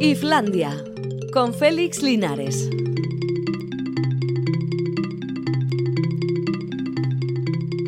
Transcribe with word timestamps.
Iflandia, 0.00 0.84
con 1.32 1.54
Félix 1.54 2.02
Linares. 2.02 2.68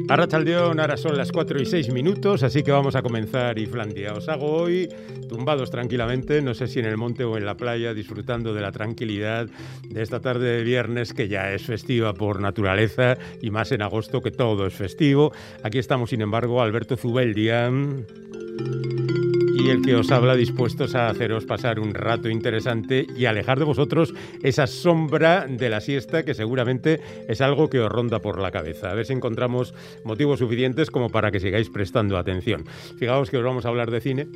Arrachaldeón, 0.08 0.80
ahora 0.80 0.96
son 0.96 1.18
las 1.18 1.30
4 1.30 1.60
y 1.60 1.66
6 1.66 1.92
minutos, 1.92 2.42
así 2.42 2.62
que 2.62 2.72
vamos 2.72 2.96
a 2.96 3.02
comenzar 3.02 3.58
Iflandia. 3.58 4.14
Os 4.14 4.26
hago 4.30 4.46
hoy 4.46 4.88
tumbados 5.28 5.70
tranquilamente, 5.70 6.40
no 6.40 6.54
sé 6.54 6.66
si 6.66 6.78
en 6.78 6.86
el 6.86 6.96
monte 6.96 7.24
o 7.24 7.36
en 7.36 7.44
la 7.44 7.58
playa, 7.58 7.92
disfrutando 7.92 8.54
de 8.54 8.62
la 8.62 8.72
tranquilidad 8.72 9.46
de 9.86 10.02
esta 10.02 10.20
tarde 10.20 10.56
de 10.56 10.64
viernes 10.64 11.12
que 11.12 11.28
ya 11.28 11.52
es 11.52 11.62
festiva 11.66 12.14
por 12.14 12.40
naturaleza 12.40 13.18
y 13.42 13.50
más 13.50 13.70
en 13.70 13.82
agosto 13.82 14.22
que 14.22 14.30
todo 14.30 14.66
es 14.66 14.72
festivo. 14.72 15.30
Aquí 15.62 15.78
estamos, 15.78 16.08
sin 16.08 16.22
embargo, 16.22 16.62
Alberto 16.62 16.96
Zubeldia 16.96 17.70
y 19.58 19.70
el 19.70 19.82
que 19.82 19.96
os 19.96 20.12
habla 20.12 20.36
dispuestos 20.36 20.94
a 20.94 21.08
haceros 21.08 21.44
pasar 21.44 21.80
un 21.80 21.92
rato 21.92 22.28
interesante 22.28 23.06
y 23.16 23.24
alejar 23.26 23.58
de 23.58 23.64
vosotros 23.64 24.14
esa 24.42 24.68
sombra 24.68 25.46
de 25.48 25.68
la 25.68 25.80
siesta 25.80 26.24
que 26.24 26.34
seguramente 26.34 27.00
es 27.28 27.40
algo 27.40 27.68
que 27.68 27.80
os 27.80 27.90
ronda 27.90 28.20
por 28.20 28.40
la 28.40 28.52
cabeza. 28.52 28.90
A 28.90 28.94
ver 28.94 29.06
si 29.06 29.14
encontramos 29.14 29.74
motivos 30.04 30.38
suficientes 30.38 30.90
como 30.90 31.10
para 31.10 31.32
que 31.32 31.40
sigáis 31.40 31.70
prestando 31.70 32.16
atención. 32.16 32.64
Fijaos 32.98 33.30
que 33.30 33.38
os 33.38 33.44
vamos 33.44 33.66
a 33.66 33.68
hablar 33.68 33.90
de 33.90 34.00
cine, 34.00 34.28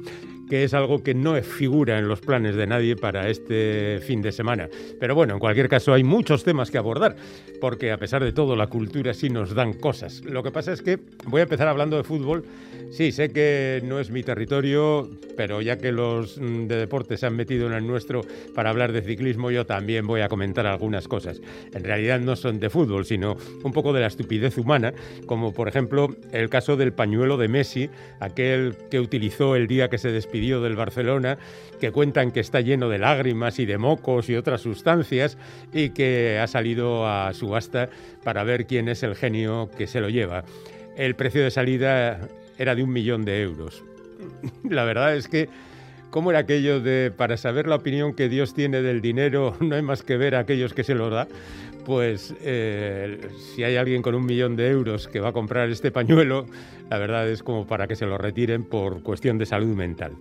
que 0.53 0.65
es 0.65 0.75
algo 0.75 1.03
que 1.03 1.15
no 1.15 1.41
figura 1.41 1.99
en 1.99 2.09
los 2.09 2.21
planes 2.21 2.57
de 2.57 2.67
nadie 2.67 2.95
para 2.95 3.31
este 3.31 4.01
fin 4.07 4.21
de 4.21 4.33
semana. 4.33 4.69
Pero 5.01 5.15
bueno, 5.15 5.33
en 5.33 5.41
cualquier 5.41 5.67
caso 5.67 5.95
hay 5.95 6.05
muchos 6.05 6.45
temas 6.45 6.71
que 6.71 6.77
abordar, 6.77 7.17
porque 7.59 7.91
a 7.91 7.97
pesar 7.97 8.23
de 8.23 8.33
todo 8.33 8.55
la 8.55 8.67
cultura 8.67 9.15
sí 9.15 9.31
nos 9.31 9.55
dan 9.55 9.73
cosas. 9.73 10.23
Lo 10.27 10.43
que 10.43 10.51
pasa 10.51 10.75
es 10.75 10.83
que 10.83 10.99
voy 11.25 11.41
a 11.41 11.45
empezar 11.45 11.69
hablando 11.69 11.97
de 11.97 12.05
fútbol. 12.05 12.45
Sí, 12.91 13.13
sé 13.13 13.31
que 13.31 13.81
no 13.87 13.99
es 13.99 14.11
mi 14.11 14.23
territorio, 14.23 15.09
pero 15.39 15.63
ya 15.63 15.79
que 15.79 15.91
los 15.91 16.37
mm, 16.37 16.67
de 16.67 16.77
deporte 16.77 17.17
se 17.17 17.25
han 17.25 17.35
metido 17.35 17.67
en 17.67 17.73
el 17.73 17.87
nuestro 17.87 18.21
para 18.55 18.69
hablar 18.69 18.93
de 18.93 19.01
ciclismo, 19.01 19.51
yo 19.51 19.65
también 19.65 20.07
voy 20.07 20.21
a 20.21 20.29
comentar 20.29 20.67
algunas 20.67 21.09
cosas. 21.09 21.41
En 21.73 21.83
realidad 21.83 22.21
no 22.21 22.37
son 22.37 22.61
de 22.61 22.69
fútbol, 22.69 23.07
sino 23.07 23.39
un 23.65 23.73
poco 23.73 23.95
de 23.95 24.01
la 24.01 24.09
estupidez 24.09 24.59
humana, 24.59 24.93
como 25.25 25.55
por 25.55 25.69
ejemplo 25.69 26.15
el 26.33 26.51
caso 26.51 26.77
del 26.77 26.93
pañuelo 26.93 27.39
de 27.39 27.49
Messi, 27.49 27.89
aquel 28.21 28.77
que 28.91 29.01
utilizó 29.01 29.57
el 29.57 29.67
día 29.67 29.89
que 29.89 29.97
se 29.97 30.13
despidió 30.13 30.42
del 30.43 30.77
Barcelona, 30.77 31.39
que 31.81 31.93
cuentan 31.93 32.33
que 32.33 32.41
está 32.41 32.61
lleno 32.61 32.89
de 32.89 32.99
lágrimas 32.99 33.59
y 33.59 33.67
de 33.67 33.79
mocos 33.79 34.29
y 34.29 34.37
otras 34.37 34.61
sustancias 34.61 35.39
y 35.73 35.91
que 35.91 36.39
ha 36.39 36.47
salido 36.47 37.07
a 37.07 37.33
subasta 37.33 37.89
para 38.25 38.45
ver 38.45 38.67
quién 38.67 38.89
es 38.89 39.03
el 39.03 39.15
genio 39.15 39.71
que 39.77 39.87
se 39.87 40.01
lo 40.01 40.09
lleva. 40.09 40.45
El 40.97 41.15
precio 41.15 41.43
de 41.43 41.51
salida 41.51 42.29
era 42.59 42.75
de 42.75 42.83
un 42.83 42.93
millón 42.93 43.25
de 43.25 43.43
euros. 43.43 43.83
La 44.69 44.85
verdad 44.85 45.17
es 45.17 45.29
que, 45.29 45.49
¿cómo 46.13 46.31
era 46.31 46.41
aquello 46.41 46.79
de 46.79 47.11
para 47.11 47.39
saber 47.39 47.67
la 47.67 47.77
opinión 47.77 48.13
que 48.13 48.29
Dios 48.29 48.53
tiene 48.55 48.83
del 48.83 49.01
dinero 49.01 49.57
no 49.61 49.75
hay 49.75 49.83
más 49.83 50.03
que 50.03 50.17
ver 50.17 50.37
a 50.37 50.41
aquellos 50.41 50.75
que 50.75 50.85
se 50.85 50.95
lo 50.95 51.11
da? 51.11 51.27
Pues 51.85 52.33
eh, 52.43 53.19
si 53.37 53.65
hay 53.65 53.75
alguien 53.75 54.03
con 54.03 54.15
un 54.15 54.25
millón 54.25 54.55
de 54.55 54.69
euros 54.69 55.09
que 55.09 55.19
va 55.19 55.31
a 55.31 55.33
comprar 55.33 55.69
este 55.69 55.91
pañuelo, 55.91 56.47
la 56.89 56.99
verdad 56.99 57.29
es 57.29 57.43
como 57.43 57.67
para 57.67 57.89
que 57.89 57.97
se 57.97 58.07
lo 58.07 58.19
retiren 58.19 58.63
por 58.63 59.03
cuestión 59.03 59.37
de 59.37 59.47
salud 59.47 59.75
mental. 59.75 60.13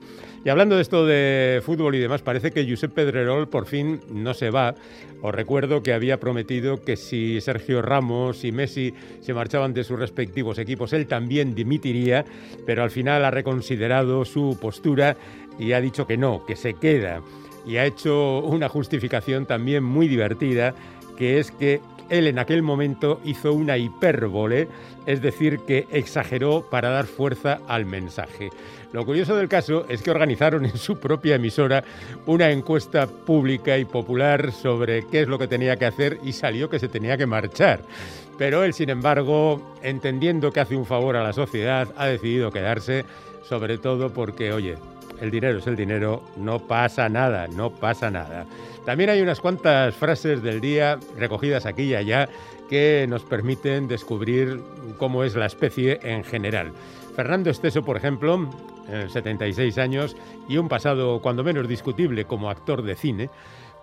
Y 0.43 0.49
hablando 0.49 0.75
de 0.75 0.81
esto 0.81 1.05
de 1.05 1.61
fútbol 1.63 1.93
y 1.93 1.99
demás, 1.99 2.23
parece 2.23 2.49
que 2.49 2.67
Josep 2.67 2.93
Pedrerol 2.93 3.47
por 3.47 3.67
fin 3.67 3.99
no 4.11 4.33
se 4.33 4.49
va. 4.49 4.73
Os 5.21 5.35
recuerdo 5.35 5.83
que 5.83 5.93
había 5.93 6.19
prometido 6.19 6.81
que 6.81 6.95
si 6.95 7.39
Sergio 7.41 7.83
Ramos 7.83 8.43
y 8.43 8.51
Messi 8.51 8.95
se 9.19 9.35
marchaban 9.35 9.75
de 9.75 9.83
sus 9.83 9.99
respectivos 9.99 10.57
equipos, 10.57 10.93
él 10.93 11.05
también 11.05 11.53
dimitiría, 11.53 12.25
pero 12.65 12.81
al 12.81 12.89
final 12.89 13.23
ha 13.23 13.29
reconsiderado 13.29 14.25
su 14.25 14.57
postura 14.59 15.15
y 15.59 15.73
ha 15.73 15.81
dicho 15.81 16.07
que 16.07 16.17
no, 16.17 16.45
que 16.45 16.55
se 16.55 16.73
queda. 16.75 17.21
Y 17.65 17.77
ha 17.77 17.85
hecho 17.85 18.39
una 18.39 18.69
justificación 18.69 19.45
también 19.45 19.83
muy 19.83 20.07
divertida 20.07 20.73
que 21.17 21.39
es 21.39 21.51
que 21.51 21.81
él 22.09 22.27
en 22.27 22.39
aquel 22.39 22.61
momento 22.61 23.21
hizo 23.23 23.53
una 23.53 23.77
hipérbole, 23.77 24.67
es 25.05 25.21
decir, 25.21 25.59
que 25.59 25.87
exageró 25.91 26.67
para 26.69 26.89
dar 26.89 27.05
fuerza 27.05 27.59
al 27.67 27.85
mensaje. 27.85 28.49
Lo 28.91 29.05
curioso 29.05 29.37
del 29.37 29.47
caso 29.47 29.85
es 29.87 30.01
que 30.01 30.11
organizaron 30.11 30.65
en 30.65 30.77
su 30.77 30.99
propia 30.99 31.35
emisora 31.35 31.83
una 32.25 32.51
encuesta 32.51 33.07
pública 33.07 33.77
y 33.77 33.85
popular 33.85 34.51
sobre 34.51 35.07
qué 35.07 35.21
es 35.21 35.29
lo 35.29 35.39
que 35.39 35.47
tenía 35.47 35.77
que 35.77 35.85
hacer 35.85 36.19
y 36.23 36.33
salió 36.33 36.69
que 36.69 36.79
se 36.79 36.89
tenía 36.89 37.17
que 37.17 37.25
marchar. 37.25 37.81
Pero 38.37 38.63
él, 38.65 38.73
sin 38.73 38.89
embargo, 38.89 39.75
entendiendo 39.81 40.51
que 40.51 40.59
hace 40.59 40.75
un 40.75 40.85
favor 40.85 41.15
a 41.15 41.23
la 41.23 41.31
sociedad, 41.31 41.87
ha 41.95 42.07
decidido 42.07 42.51
quedarse, 42.51 43.05
sobre 43.47 43.77
todo 43.77 44.11
porque, 44.11 44.51
oye, 44.51 44.75
el 45.21 45.31
dinero 45.31 45.59
es 45.59 45.67
el 45.67 45.75
dinero, 45.75 46.23
no 46.35 46.59
pasa 46.59 47.07
nada, 47.07 47.47
no 47.47 47.69
pasa 47.69 48.11
nada. 48.11 48.45
También 48.85 49.11
hay 49.11 49.21
unas 49.21 49.39
cuantas 49.39 49.95
frases 49.95 50.41
del 50.41 50.59
día 50.59 50.99
recogidas 51.17 51.65
aquí 51.65 51.83
y 51.83 51.95
allá 51.95 52.27
que 52.69 53.05
nos 53.07 53.23
permiten 53.23 53.87
descubrir 53.87 54.59
cómo 54.97 55.23
es 55.23 55.35
la 55.35 55.45
especie 55.45 55.99
en 56.03 56.23
general. 56.23 56.71
Fernando 57.15 57.49
Esteso, 57.49 57.83
por 57.83 57.97
ejemplo, 57.97 58.49
76 59.09 59.77
años 59.77 60.17
y 60.49 60.57
un 60.57 60.67
pasado 60.67 61.21
cuando 61.21 61.43
menos 61.43 61.67
discutible 61.67 62.25
como 62.25 62.49
actor 62.49 62.81
de 62.81 62.95
cine, 62.95 63.29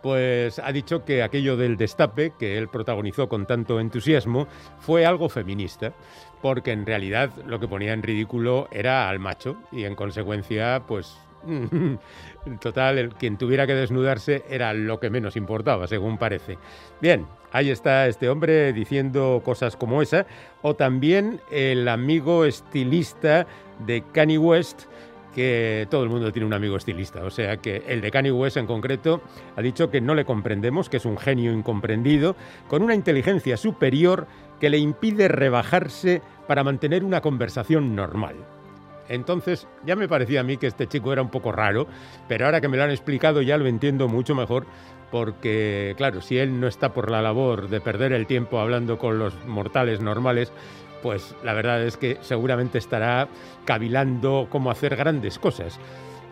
pues 0.03 0.59
ha 0.59 0.73
dicho 0.73 1.05
que 1.05 1.23
aquello 1.23 1.57
del 1.57 1.77
destape 1.77 2.33
que 2.39 2.59
él 2.59 2.69
protagonizó 2.69 3.29
con 3.29 3.47
tanto 3.47 3.81
entusiasmo 3.81 4.47
fue 4.81 5.07
algo 5.07 5.29
feminista, 5.29 5.93
porque 6.41 6.73
en 6.73 6.87
realidad 6.87 7.31
lo 7.47 7.59
que 7.59 7.69
ponía 7.69 7.93
en 7.93 8.03
ridículo 8.03 8.69
era 8.71 9.09
al 9.09 9.19
macho 9.19 9.57
y 9.73 9.85
en 9.85 9.95
consecuencia 9.95 10.83
pues 10.87 11.17
Total, 12.61 12.99
el, 12.99 13.09
quien 13.11 13.37
tuviera 13.37 13.67
que 13.67 13.75
desnudarse 13.75 14.45
era 14.49 14.73
lo 14.75 14.99
que 15.01 15.11
menos 15.11 15.37
importaba, 15.37 15.87
según 15.87 16.19
parece. 16.19 16.59
Bien, 17.01 17.27
ahí 17.53 17.71
está 17.71 18.07
este 18.07 18.29
hombre 18.29 18.73
diciendo 18.73 19.43
cosas 19.45 19.77
como 19.77 20.03
esa. 20.03 20.27
O 20.63 20.75
también 20.75 21.41
el 21.51 21.89
amigo 21.89 22.45
estilista 22.45 23.47
de 23.87 24.03
Kanye 24.13 24.39
West, 24.39 24.83
que 25.35 25.87
todo 25.91 26.03
el 26.03 26.09
mundo 26.09 26.33
tiene 26.33 26.47
un 26.47 26.55
amigo 26.55 26.77
estilista, 26.77 27.23
o 27.25 27.31
sea 27.31 27.59
que 27.59 27.85
el 27.87 28.01
de 28.01 28.11
Kanye 28.11 28.33
West 28.33 28.57
en 28.57 28.67
concreto 28.67 29.21
ha 29.57 29.63
dicho 29.63 29.91
que 29.91 30.01
no 30.01 30.15
le 30.15 30.25
comprendemos, 30.25 30.89
que 30.89 30.97
es 30.97 31.05
un 31.05 31.17
genio 31.17 31.53
incomprendido, 31.53 32.35
con 32.67 32.83
una 32.83 32.95
inteligencia 32.95 33.57
superior 33.57 34.27
que 34.59 34.71
le 34.71 34.79
impide 34.79 35.29
rebajarse 35.29 36.23
para 36.49 36.65
mantener 36.65 37.05
una 37.05 37.21
conversación 37.21 37.95
normal. 37.95 38.58
Entonces 39.09 39.67
ya 39.85 39.97
me 39.97 40.09
parecía 40.09 40.41
a 40.41 40.45
mí 40.45 40.57
que 40.57 40.67
este 40.67 40.87
chico 40.87 41.13
era 41.13 41.23
un 41.23 41.31
poco 41.31 41.53
raro, 41.53 41.87
pero 42.29 42.47
ahora 42.47 42.61
que 42.61 42.69
me 42.69 42.77
lo 42.77 42.85
han 42.85 42.91
explicado 42.91 43.43
ya 43.43 43.57
lo 43.57 43.67
entiendo 43.67 44.09
mucho 44.09 44.35
mejor 44.35 44.67
porque, 45.11 45.95
claro, 45.97 46.21
si 46.21 46.39
él 46.39 46.61
no 46.61 46.67
está 46.67 46.93
por 46.93 47.11
la 47.11 47.23
labor 47.23 47.69
de 47.69 47.81
perder 47.81 48.13
el 48.13 48.27
tiempo 48.27 48.61
hablando 48.61 48.99
con 48.99 49.19
los 49.19 49.35
mortales 49.47 50.01
normales, 50.01 50.53
pues 51.03 51.35
la 51.45 51.55
verdad 51.55 51.83
es 51.83 51.97
que 51.97 52.19
seguramente 52.21 52.79
estará 52.79 53.29
cavilando 53.65 54.49
cómo 54.51 54.71
hacer 54.71 54.97
grandes 54.97 55.39
cosas. 55.39 55.79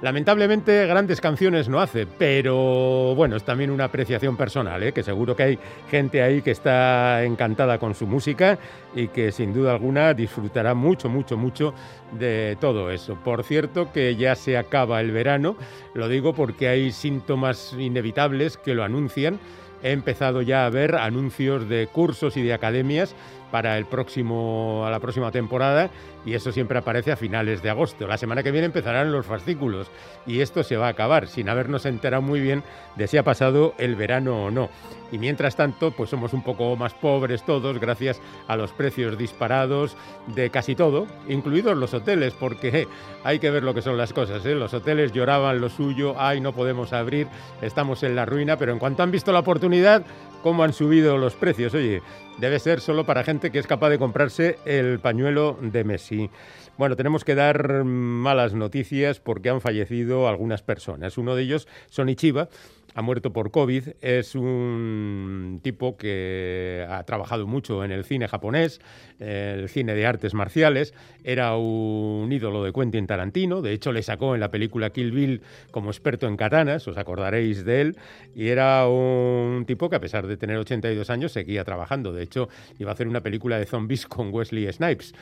Lamentablemente 0.03 0.87
grandes 0.87 1.23
canciones 1.23 1.71
no 1.71 1.81
hace, 1.81 2.07
pero 2.07 3.15
bueno, 3.15 3.35
es 3.37 3.45
también 3.45 3.71
una 3.71 3.85
apreciación 3.85 4.37
personal, 4.37 4.83
¿eh? 4.83 4.93
que 4.93 5.03
seguro 5.03 5.35
que 5.35 5.43
hay 5.43 5.59
gente 5.91 6.23
ahí 6.23 6.43
que 6.43 6.51
está 6.51 7.25
encantada 7.25 7.79
con 7.79 7.95
su 7.95 8.07
música 8.07 8.59
y 8.95 9.09
que 9.09 9.33
sin 9.33 9.55
duda 9.55 9.73
alguna 9.73 10.13
disfrutará 10.13 10.75
mucho, 10.75 11.09
mucho, 11.09 11.39
mucho 11.39 11.73
de 12.13 12.59
todo 12.61 12.91
eso. 12.91 13.15
Por 13.25 13.43
cierto 13.43 13.91
que 13.91 14.17
ya 14.17 14.35
se 14.35 14.59
acaba 14.59 15.01
el 15.01 15.13
verano, 15.13 15.57
lo 15.95 16.09
digo 16.09 16.35
porque 16.35 16.69
hay 16.69 16.93
síntomas 16.93 17.75
inevitables 17.79 18.59
que 18.59 18.75
lo 18.75 18.85
anuncian. 18.85 19.41
He 19.83 19.93
empezado 19.93 20.43
ya 20.43 20.67
a 20.67 20.71
ver 20.71 20.97
anuncios 20.97 21.71
de 21.71 21.87
cursos 21.87 22.37
y 22.37 22.43
de 22.43 22.53
academias 22.53 23.15
para 23.51 23.79
el 23.79 23.87
próximo, 23.87 24.85
a 24.87 24.91
la 24.91 25.01
próxima 25.01 25.31
temporada 25.31 25.91
y 26.25 26.35
eso 26.35 26.51
siempre 26.53 26.79
aparece 26.79 27.13
a 27.13 27.17
finales 27.17 27.63
de 27.63 27.71
agosto. 27.71 28.07
La 28.07 28.19
semana 28.19 28.43
que 28.43 28.51
viene 28.51 28.67
empezarán 28.67 29.13
los 29.13 29.27
fascículos 29.27 29.89
y 30.27 30.41
esto 30.41 30.63
se 30.63 30.77
va 30.77 30.87
a 30.87 30.91
acabar 30.91 31.29
sin 31.29 31.49
habernos 31.49 31.87
enterado 31.87 32.23
muy 32.23 32.41
bien 32.41 32.65
de 32.97 33.07
si 33.07 33.17
ha 33.17 33.23
pasado 33.23 33.75
el 33.79 33.95
verano 33.95 34.45
o 34.45 34.51
no. 34.51 34.69
Y 35.13 35.19
mientras 35.19 35.55
tanto, 35.55 35.93
pues 35.93 36.11
somos 36.11 36.33
un 36.33 36.43
poco 36.43 36.75
más 36.77 36.93
pobres 36.95 37.45
todos 37.45 37.79
gracias 37.79 38.21
a 38.49 38.57
los 38.57 38.73
precios 38.73 39.17
disparados 39.17 39.97
de 40.27 40.51
casi 40.51 40.75
todo, 40.75 41.07
incluidos 41.29 41.77
los 41.77 41.95
hoteles, 41.95 42.35
porque 42.35 42.89
hay 43.23 43.39
que 43.39 43.51
ver 43.51 43.63
lo 43.63 43.73
que 43.73 43.83
son 43.83 43.97
las 43.97 44.13
cosas. 44.13 44.45
¿eh? 44.45 44.57
Los 44.57 44.75
hoteles 44.75 45.13
lloraban 45.13 45.61
lo 45.61 45.69
suyo, 45.69 46.17
ay, 46.19 46.41
no 46.41 46.53
podemos 46.53 46.93
abrir, 46.93 47.29
estamos 47.63 48.03
en 48.03 48.17
la 48.17 48.27
ruina, 48.27 48.57
pero 48.57 48.73
en 48.73 48.81
cuanto 48.81 49.05
han 49.05 49.13
visto 49.13 49.33
la 49.33 49.41
oportunidad, 49.41 50.05
cómo 50.43 50.63
han 50.65 50.73
subido 50.73 51.19
los 51.19 51.35
precios. 51.35 51.75
Oye, 51.75 52.03
debe 52.39 52.59
ser 52.59 52.81
solo 52.81 53.05
para 53.05 53.25
gente 53.25 53.51
que 53.51 53.59
es 53.59 53.67
capaz 53.67 53.91
de 53.91 53.99
comprarse 53.99 54.59
el 54.65 54.99
pañuelo 55.01 55.59
de 55.61 55.85
Messi. 55.85 56.31
Bueno, 56.79 56.97
tenemos 56.97 57.25
que 57.25 57.35
dar 57.35 57.85
malas 57.85 58.55
noticias 58.55 59.19
porque 59.21 59.49
han 59.49 59.61
fallecido 59.61 60.29
algunas 60.29 60.63
personas. 60.63 61.17
Uno 61.17 61.35
de 61.35 61.43
ellos, 61.43 61.69
Sony 61.89 62.15
Chiba, 62.15 62.49
ha 62.97 63.03
muerto 63.03 63.31
por 63.31 63.51
COVID. 63.51 63.89
Es 64.01 64.35
un 64.35 65.61
tipo 65.63 65.99
que 65.99 66.87
ha 66.89 67.05
trabajado 67.05 67.47
mucho 67.47 67.85
en 67.85 67.93
el 67.93 68.05
cine 68.05 68.27
japonés, 68.27 68.81
el 69.19 69.69
cine 69.69 69.95
de 69.95 70.07
artes 70.07 70.33
marciales. 70.33 70.95
Era 71.23 71.57
un 71.57 72.33
ídolo 72.33 72.65
de 72.65 72.73
Quentin 72.73 73.07
Tarantino. 73.07 73.61
De 73.61 73.73
hecho, 73.73 73.93
le 73.93 74.03
sacó 74.03 74.35
en 74.35 74.41
la 74.41 74.51
película 74.51 74.91
Kill 74.91 75.13
Bill 75.13 75.43
como 75.73 75.91
experto 75.91 76.27
en 76.27 76.39
katanas, 76.39 76.89
os 76.89 76.97
acordaréis 76.97 77.67
de 77.67 77.83
él. 77.83 77.99
Y 78.35 78.49
era 78.49 78.89
un 78.89 79.65
tipo 79.67 79.91
que, 79.91 79.97
a 79.97 80.01
pesar 80.01 80.27
de 80.27 80.39
tener 80.39 80.57
82 80.57 81.11
años, 81.11 81.33
seguía 81.33 81.65
trabajando. 81.65 82.15
De 82.15 82.23
hecho, 82.23 82.49
iba 82.79 82.93
a 82.93 82.95
hacer 82.95 83.09
una 83.09 83.21
película 83.21 83.59
de 83.59 83.67
zombies 83.67 84.07
con 84.09 84.33
Wesley 84.33 84.73
Snipes. 84.73 85.13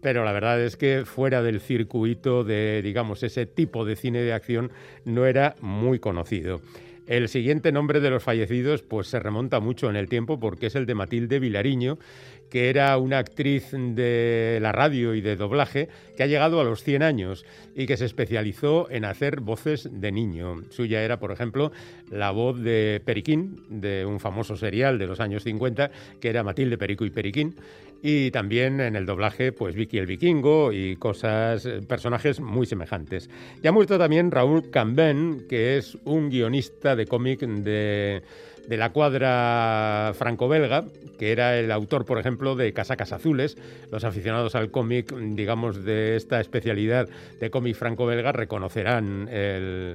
Pero 0.00 0.24
la 0.24 0.30
verdad 0.30 0.60
es 0.60 0.76
que 0.76 1.04
fuera 1.04 1.42
del 1.42 1.60
circuito 1.60 2.44
de, 2.44 2.80
digamos, 2.80 3.24
ese 3.24 3.46
tipo 3.46 3.84
de 3.84 3.96
cine 3.96 4.20
de 4.20 4.34
acción, 4.34 4.70
no 5.04 5.26
era 5.26 5.56
muy 5.60 5.98
conocido. 5.98 6.60
El 7.06 7.28
siguiente 7.28 7.70
nombre 7.70 8.00
de 8.00 8.08
los 8.08 8.22
fallecidos 8.22 8.82
pues 8.82 9.08
se 9.08 9.20
remonta 9.20 9.60
mucho 9.60 9.90
en 9.90 9.96
el 9.96 10.08
tiempo 10.08 10.40
porque 10.40 10.66
es 10.66 10.74
el 10.74 10.86
de 10.86 10.94
Matilde 10.94 11.38
Vilariño, 11.38 11.98
que 12.48 12.70
era 12.70 12.96
una 12.96 13.18
actriz 13.18 13.72
de 13.72 14.58
la 14.62 14.72
radio 14.72 15.14
y 15.14 15.20
de 15.20 15.36
doblaje 15.36 15.88
que 16.16 16.22
ha 16.22 16.26
llegado 16.26 16.60
a 16.60 16.64
los 16.64 16.82
100 16.82 17.02
años 17.02 17.44
y 17.74 17.86
que 17.86 17.98
se 17.98 18.06
especializó 18.06 18.88
en 18.90 19.04
hacer 19.04 19.40
voces 19.40 19.88
de 19.92 20.12
niño. 20.12 20.62
Suya 20.70 21.02
era, 21.02 21.18
por 21.18 21.30
ejemplo, 21.30 21.72
la 22.10 22.30
voz 22.30 22.58
de 22.62 23.02
Periquín, 23.04 23.64
de 23.68 24.06
un 24.06 24.18
famoso 24.18 24.56
serial 24.56 24.98
de 24.98 25.06
los 25.06 25.20
años 25.20 25.42
50, 25.42 25.90
que 26.20 26.30
era 26.30 26.42
Matilde 26.42 26.78
Perico 26.78 27.04
y 27.04 27.10
Periquín, 27.10 27.54
y 28.06 28.30
también 28.32 28.82
en 28.82 28.96
el 28.96 29.06
doblaje, 29.06 29.50
pues 29.50 29.74
Vicky 29.74 29.96
el 29.96 30.04
Vikingo 30.04 30.72
y 30.74 30.96
cosas, 30.96 31.64
eh, 31.64 31.80
personajes 31.88 32.38
muy 32.38 32.66
semejantes. 32.66 33.30
Ya 33.62 33.70
ha 33.70 33.72
muerto 33.72 33.98
también 33.98 34.30
Raúl 34.30 34.70
Cambén, 34.70 35.46
que 35.48 35.78
es 35.78 35.96
un 36.04 36.28
guionista 36.28 36.96
de 36.96 37.06
cómic 37.06 37.40
de 37.40 38.22
de 38.68 38.76
la 38.78 38.92
cuadra 38.92 40.12
franco-belga, 40.14 40.84
que 41.18 41.32
era 41.32 41.58
el 41.58 41.70
autor, 41.70 42.06
por 42.06 42.18
ejemplo, 42.18 42.56
de 42.56 42.72
Casacas 42.72 43.12
Azules. 43.12 43.58
Los 43.90 44.04
aficionados 44.04 44.54
al 44.54 44.70
cómic, 44.70 45.14
digamos, 45.14 45.84
de 45.84 46.16
esta 46.16 46.40
especialidad 46.40 47.08
de 47.40 47.50
cómic 47.50 47.76
franco-belga 47.76 48.32
reconocerán 48.32 49.28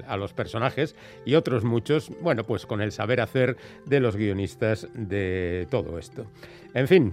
a 0.07 0.17
los 0.17 0.33
personajes 0.33 0.95
y 1.25 1.33
otros 1.33 1.63
muchos, 1.63 2.11
bueno, 2.21 2.43
pues 2.43 2.67
con 2.67 2.79
el 2.79 2.91
saber 2.91 3.21
hacer 3.21 3.57
de 3.87 3.99
los 3.99 4.15
guionistas 4.15 4.87
de 4.93 5.65
todo 5.71 5.97
esto. 5.97 6.27
En 6.75 6.87
fin, 6.87 7.11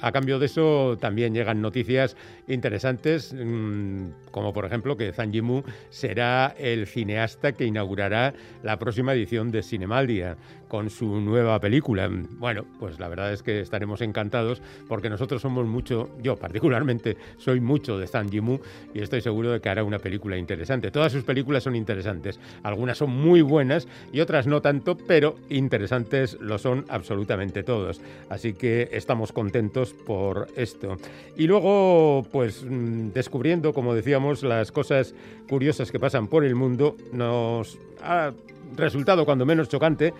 a 0.00 0.12
cambio 0.12 0.38
de 0.38 0.46
eso, 0.46 0.96
también 1.00 1.34
llegan 1.34 1.62
noticias 1.62 2.16
interesantes, 2.48 3.34
mm, 3.34 4.08
como 4.30 4.52
por 4.52 4.64
ejemplo 4.64 4.96
que 4.96 5.12
Zhang 5.12 5.32
Yimou 5.32 5.64
será 5.90 6.54
el 6.58 6.86
cineasta 6.86 7.52
que 7.52 7.64
inaugurará 7.64 8.34
la 8.62 8.78
próxima 8.78 9.14
edición 9.14 9.50
de 9.50 9.62
Cinemaldia 9.62 10.36
con 10.68 10.90
su 10.90 11.20
nueva 11.20 11.60
película. 11.60 12.10
Bueno, 12.38 12.64
pues 12.78 12.98
la 12.98 13.08
verdad 13.08 13.32
es 13.32 13.42
que 13.42 13.60
estaremos 13.60 14.00
encantados 14.00 14.60
porque 14.88 15.08
nosotros 15.08 15.42
somos 15.42 15.66
mucho, 15.66 16.10
yo 16.22 16.36
particularmente 16.36 17.16
soy 17.38 17.60
mucho 17.60 17.98
de 17.98 18.06
Zhang 18.06 18.30
Yimou 18.30 18.60
y 18.94 19.00
estoy 19.00 19.20
seguro 19.20 19.52
de 19.52 19.60
que 19.60 19.68
hará 19.68 19.84
una 19.84 19.98
película 19.98 20.36
interesante. 20.36 20.90
Todas 20.90 21.12
sus 21.12 21.24
películas 21.24 21.62
son 21.62 21.76
interesantes, 21.76 22.40
algunas 22.62 22.98
son 22.98 23.10
muy 23.10 23.42
buenas 23.42 23.86
y 24.12 24.20
otras 24.20 24.46
no 24.46 24.60
tanto, 24.60 24.96
pero 24.96 25.36
interesantes 25.48 26.36
lo 26.40 26.58
son 26.58 26.84
absolutamente 26.88 27.62
todos. 27.62 28.00
Así 28.28 28.52
que 28.52 28.88
estamos 28.92 29.32
contentos 29.32 29.85
por 29.92 30.48
esto. 30.56 30.96
Y 31.36 31.46
luego, 31.46 32.26
pues 32.32 32.64
mm, 32.64 33.10
descubriendo, 33.12 33.72
como 33.72 33.94
decíamos, 33.94 34.42
las 34.42 34.72
cosas 34.72 35.14
curiosas 35.48 35.90
que 35.90 35.98
pasan 35.98 36.28
por 36.28 36.44
el 36.44 36.54
mundo, 36.54 36.96
nos 37.12 37.78
ha 38.02 38.32
resultado 38.76 39.24
cuando 39.24 39.46
menos 39.46 39.68
chocante 39.68 40.12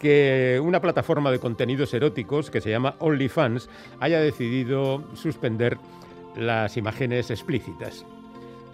que 0.00 0.60
una 0.62 0.80
plataforma 0.80 1.30
de 1.30 1.38
contenidos 1.38 1.94
eróticos 1.94 2.50
que 2.50 2.60
se 2.60 2.70
llama 2.70 2.96
OnlyFans 2.98 3.68
haya 4.00 4.20
decidido 4.20 5.04
suspender 5.14 5.78
las 6.36 6.76
imágenes 6.76 7.30
explícitas. 7.30 8.04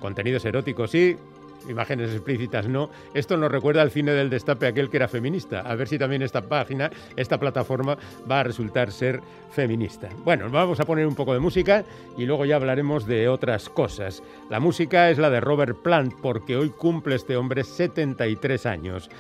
Contenidos 0.01 0.45
eróticos 0.45 0.91
sí, 0.91 1.17
imágenes 1.69 2.11
explícitas 2.11 2.67
no. 2.69 2.91
Esto 3.15 3.37
nos 3.37 3.51
recuerda 3.51 3.83
al 3.83 3.91
cine 3.91 4.13
del 4.13 4.31
destape 4.31 4.67
aquel 4.67 4.91
que 4.91 4.99
era 4.99 5.09
feminista. 5.09 5.61
A 5.61 5.75
ver 5.75 5.89
si 5.89 5.99
también 5.99 6.23
esta 6.23 6.43
página, 6.43 6.91
esta 7.17 7.39
plataforma 7.39 7.97
va 8.31 8.41
a 8.41 8.45
resultar 8.45 8.93
ser 8.93 9.21
feminista. 9.51 10.09
Bueno, 10.25 10.49
vamos 10.51 10.81
a 10.81 10.85
poner 10.85 11.07
un 11.07 11.15
poco 11.15 11.35
de 11.35 11.41
música 11.41 11.85
y 12.17 12.27
luego 12.27 12.45
ya 12.45 12.57
hablaremos 12.57 13.07
de 13.07 13.29
otras 13.29 13.69
cosas. 13.69 14.23
La 14.51 14.61
música 14.61 15.11
es 15.11 15.19
la 15.19 15.31
de 15.31 15.41
Robert 15.41 15.79
Plant 15.83 16.15
porque 16.21 16.57
hoy 16.57 16.71
cumple 16.71 17.17
este 17.17 17.37
hombre 17.37 17.65
73 17.65 18.67
años. 18.67 19.11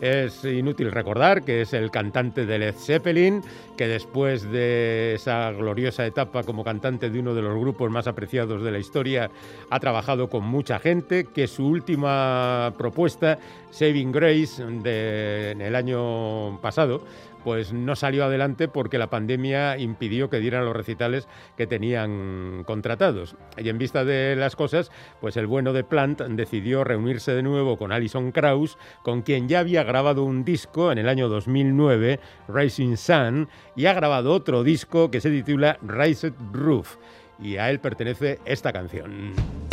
Es 0.00 0.44
inútil 0.44 0.90
recordar 0.92 1.42
que 1.42 1.60
es 1.60 1.74
el 1.74 1.90
cantante 1.90 2.46
de 2.46 2.58
Led 2.58 2.74
Zeppelin, 2.74 3.42
que 3.76 3.86
después 3.86 4.50
de 4.50 5.14
esa 5.14 5.50
gloriosa 5.52 6.06
etapa 6.06 6.42
como 6.42 6.64
cantante 6.64 7.10
de 7.10 7.20
uno 7.20 7.34
de 7.34 7.42
los 7.42 7.58
grupos 7.58 7.90
más 7.90 8.06
apreciados 8.06 8.62
de 8.62 8.70
la 8.70 8.78
historia, 8.78 9.30
ha 9.68 9.78
trabajado 9.78 10.28
con 10.30 10.44
mucha 10.44 10.78
gente, 10.78 11.24
que 11.24 11.46
su 11.46 11.66
última 11.66 12.72
propuesta, 12.78 13.38
Saving 13.70 14.10
Grace, 14.10 14.64
de, 14.64 15.50
en 15.50 15.60
el 15.60 15.76
año 15.76 16.58
pasado, 16.62 17.02
pues 17.44 17.72
no 17.72 17.96
salió 17.96 18.24
adelante 18.24 18.68
porque 18.68 18.98
la 18.98 19.10
pandemia 19.10 19.78
impidió 19.78 20.30
que 20.30 20.40
dieran 20.40 20.64
los 20.64 20.76
recitales 20.76 21.28
que 21.56 21.66
tenían 21.66 22.64
contratados. 22.64 23.36
Y 23.56 23.68
en 23.68 23.78
vista 23.78 24.04
de 24.04 24.36
las 24.36 24.56
cosas, 24.56 24.90
pues 25.20 25.36
el 25.36 25.46
bueno 25.46 25.72
de 25.72 25.84
Plant 25.84 26.20
decidió 26.22 26.84
reunirse 26.84 27.32
de 27.32 27.42
nuevo 27.42 27.76
con 27.76 27.92
Alison 27.92 28.32
Krauss, 28.32 28.78
con 29.02 29.22
quien 29.22 29.48
ya 29.48 29.60
había 29.60 29.82
grabado 29.82 30.24
un 30.24 30.44
disco 30.44 30.92
en 30.92 30.98
el 30.98 31.08
año 31.08 31.28
2009, 31.28 32.20
Rising 32.48 32.96
Sun, 32.96 33.48
y 33.76 33.86
ha 33.86 33.94
grabado 33.94 34.32
otro 34.32 34.62
disco 34.62 35.10
que 35.10 35.20
se 35.20 35.30
titula 35.30 35.78
Raised 35.82 36.34
Roof. 36.52 36.96
Y 37.42 37.56
a 37.56 37.70
él 37.70 37.80
pertenece 37.80 38.38
esta 38.44 38.72
canción. 38.72 39.69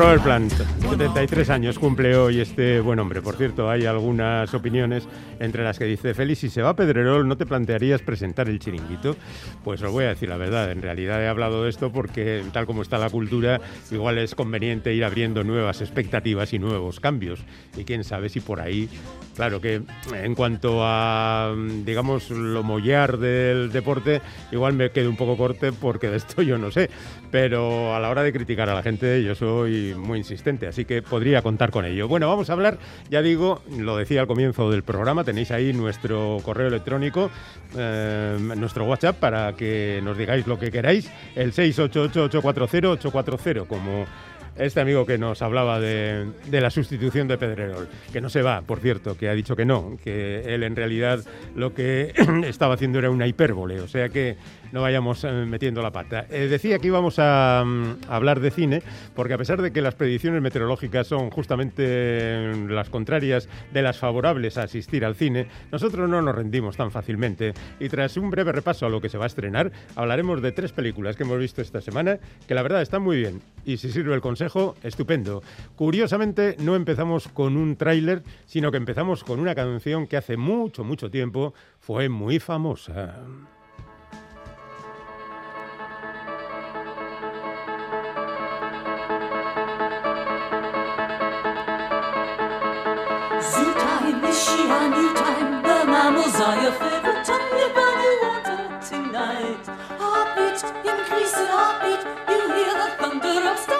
Robert 0.00 0.22
Plant, 0.22 0.79
73 0.90 1.50
años 1.50 1.78
cumple 1.78 2.16
hoy 2.16 2.40
este 2.40 2.80
buen 2.80 2.98
hombre. 2.98 3.22
Por 3.22 3.36
cierto, 3.36 3.70
hay 3.70 3.86
algunas 3.86 4.52
opiniones 4.54 5.06
entre 5.38 5.62
las 5.62 5.78
que 5.78 5.84
dice, 5.84 6.14
Félix, 6.14 6.40
si 6.40 6.50
se 6.50 6.62
va 6.62 6.74
Pedrerol, 6.74 7.28
¿no 7.28 7.36
te 7.36 7.46
plantearías 7.46 8.02
presentar 8.02 8.48
el 8.48 8.58
chiringuito? 8.58 9.14
Pues 9.62 9.80
os 9.82 9.92
voy 9.92 10.04
a 10.04 10.08
decir 10.08 10.28
la 10.28 10.36
verdad, 10.36 10.72
en 10.72 10.82
realidad 10.82 11.22
he 11.22 11.28
hablado 11.28 11.62
de 11.62 11.70
esto 11.70 11.92
porque 11.92 12.42
tal 12.52 12.66
como 12.66 12.82
está 12.82 12.98
la 12.98 13.08
cultura, 13.08 13.60
igual 13.92 14.18
es 14.18 14.34
conveniente 14.34 14.92
ir 14.92 15.04
abriendo 15.04 15.44
nuevas 15.44 15.80
expectativas 15.80 16.52
y 16.54 16.58
nuevos 16.58 16.98
cambios. 16.98 17.40
Y 17.76 17.84
quién 17.84 18.02
sabe 18.02 18.28
si 18.28 18.40
por 18.40 18.60
ahí, 18.60 18.88
claro 19.36 19.60
que 19.60 19.82
en 20.12 20.34
cuanto 20.34 20.80
a, 20.82 21.54
digamos, 21.84 22.30
lo 22.30 22.64
mollar 22.64 23.16
del 23.18 23.70
deporte, 23.70 24.22
igual 24.50 24.72
me 24.72 24.90
quedo 24.90 25.08
un 25.08 25.16
poco 25.16 25.36
corte 25.36 25.70
porque 25.70 26.08
de 26.08 26.16
esto 26.16 26.42
yo 26.42 26.58
no 26.58 26.72
sé. 26.72 26.90
Pero 27.30 27.94
a 27.94 28.00
la 28.00 28.10
hora 28.10 28.24
de 28.24 28.32
criticar 28.32 28.68
a 28.68 28.74
la 28.74 28.82
gente, 28.82 29.22
yo 29.22 29.36
soy 29.36 29.94
muy 29.94 30.18
insistente, 30.18 30.66
así 30.66 30.79
que 30.84 31.02
podría 31.02 31.42
contar 31.42 31.70
con 31.70 31.84
ello. 31.84 32.08
Bueno, 32.08 32.28
vamos 32.28 32.50
a 32.50 32.52
hablar, 32.52 32.78
ya 33.10 33.22
digo, 33.22 33.62
lo 33.78 33.96
decía 33.96 34.22
al 34.22 34.26
comienzo 34.26 34.70
del 34.70 34.82
programa, 34.82 35.24
tenéis 35.24 35.50
ahí 35.50 35.72
nuestro 35.72 36.38
correo 36.42 36.68
electrónico, 36.68 37.30
eh, 37.76 38.36
nuestro 38.56 38.84
WhatsApp 38.84 39.16
para 39.16 39.54
que 39.54 40.00
nos 40.02 40.16
digáis 40.16 40.46
lo 40.46 40.58
que 40.58 40.70
queráis, 40.70 41.10
el 41.34 41.52
688-840-840, 41.52 43.66
como 43.66 44.06
este 44.56 44.80
amigo 44.80 45.06
que 45.06 45.18
nos 45.18 45.42
hablaba 45.42 45.80
de, 45.80 46.26
de, 46.46 46.60
la 46.60 46.70
sustitución 46.70 47.28
de 47.28 47.38
Pedrerol, 47.38 47.88
que 48.12 48.20
no 48.20 48.28
se 48.28 48.42
va, 48.42 48.62
por 48.62 48.80
cierto, 48.80 49.16
que 49.16 49.28
ha 49.28 49.34
dicho 49.34 49.56
que 49.56 49.64
no, 49.64 49.96
que 50.02 50.54
él 50.54 50.64
en 50.64 50.76
realidad 50.76 51.20
lo 51.54 51.72
que 51.72 52.12
estaba 52.44 52.74
haciendo 52.74 52.98
era 52.98 53.10
una 53.10 53.26
hipérbole, 53.26 53.80
o 53.80 53.88
sea 53.88 54.08
que 54.08 54.36
no 54.72 54.82
vayamos 54.82 55.24
eh, 55.24 55.30
metiendo 55.46 55.82
la 55.82 55.90
pata. 55.90 56.26
Eh, 56.30 56.48
decía 56.48 56.78
que 56.78 56.88
íbamos 56.88 57.18
a, 57.18 57.62
mm, 57.64 58.08
a, 58.08 58.16
hablar 58.16 58.40
de 58.40 58.50
cine, 58.50 58.82
porque 59.14 59.34
a 59.34 59.38
pesar 59.38 59.62
de 59.62 59.72
que 59.72 59.80
las 59.80 59.94
predicciones 59.94 60.42
meteorológicas 60.42 61.06
son 61.06 61.30
justamente 61.30 62.52
mm, 62.54 62.70
las 62.70 62.88
contrarias 62.88 63.48
de 63.72 63.82
las 63.82 63.98
favorables 63.98 64.58
a 64.58 64.64
asistir 64.64 65.04
al 65.04 65.14
cine, 65.14 65.46
nosotros 65.72 66.08
no 66.08 66.22
nos 66.22 66.34
rendimos 66.34 66.76
tan 66.76 66.90
fácilmente. 66.90 67.52
Y 67.78 67.88
tras 67.88 68.16
un 68.16 68.30
breve 68.30 68.52
repaso 68.52 68.86
a 68.86 68.90
lo 68.90 69.00
que 69.00 69.08
se 69.08 69.18
va 69.18 69.24
a 69.24 69.28
estrenar, 69.28 69.72
hablaremos 69.96 70.42
de 70.42 70.52
tres 70.52 70.72
películas 70.72 71.16
que 71.16 71.22
hemos 71.22 71.38
visto 71.38 71.62
esta 71.62 71.80
semana, 71.80 72.18
que 72.46 72.54
la 72.54 72.62
verdad 72.62 72.82
están 72.82 73.02
muy 73.02 73.18
bien. 73.18 73.40
Y 73.64 73.76
si 73.76 73.90
sirve 73.90 74.14
el 74.14 74.20
consejo, 74.20 74.76
estupendo. 74.82 75.42
Curiosamente, 75.76 76.56
no 76.58 76.76
empezamos 76.76 77.28
con 77.28 77.56
un 77.56 77.76
tráiler, 77.76 78.22
sino 78.46 78.70
que 78.70 78.76
empezamos 78.78 79.24
con 79.24 79.40
una 79.40 79.54
canción 79.54 80.06
que 80.06 80.16
hace 80.16 80.36
mucho, 80.36 80.84
mucho 80.84 81.10
tiempo 81.10 81.54
fue 81.78 82.08
muy 82.08 82.38
famosa. 82.38 83.16
Are 96.40 96.62
your 96.62 96.72
favorite 96.72 97.24
time. 97.24 97.52
You 97.52 97.68
water 98.22 98.60
tonight. 98.88 99.64
Heartbeat, 100.00 100.60
increase 100.88 101.36
in 101.36 101.48
heartbeat. 101.52 102.02
You 102.30 102.40
hear 102.56 102.74
the 102.80 102.88
thunder 102.98 103.50
of 103.50 103.58
stampeding 103.58 103.79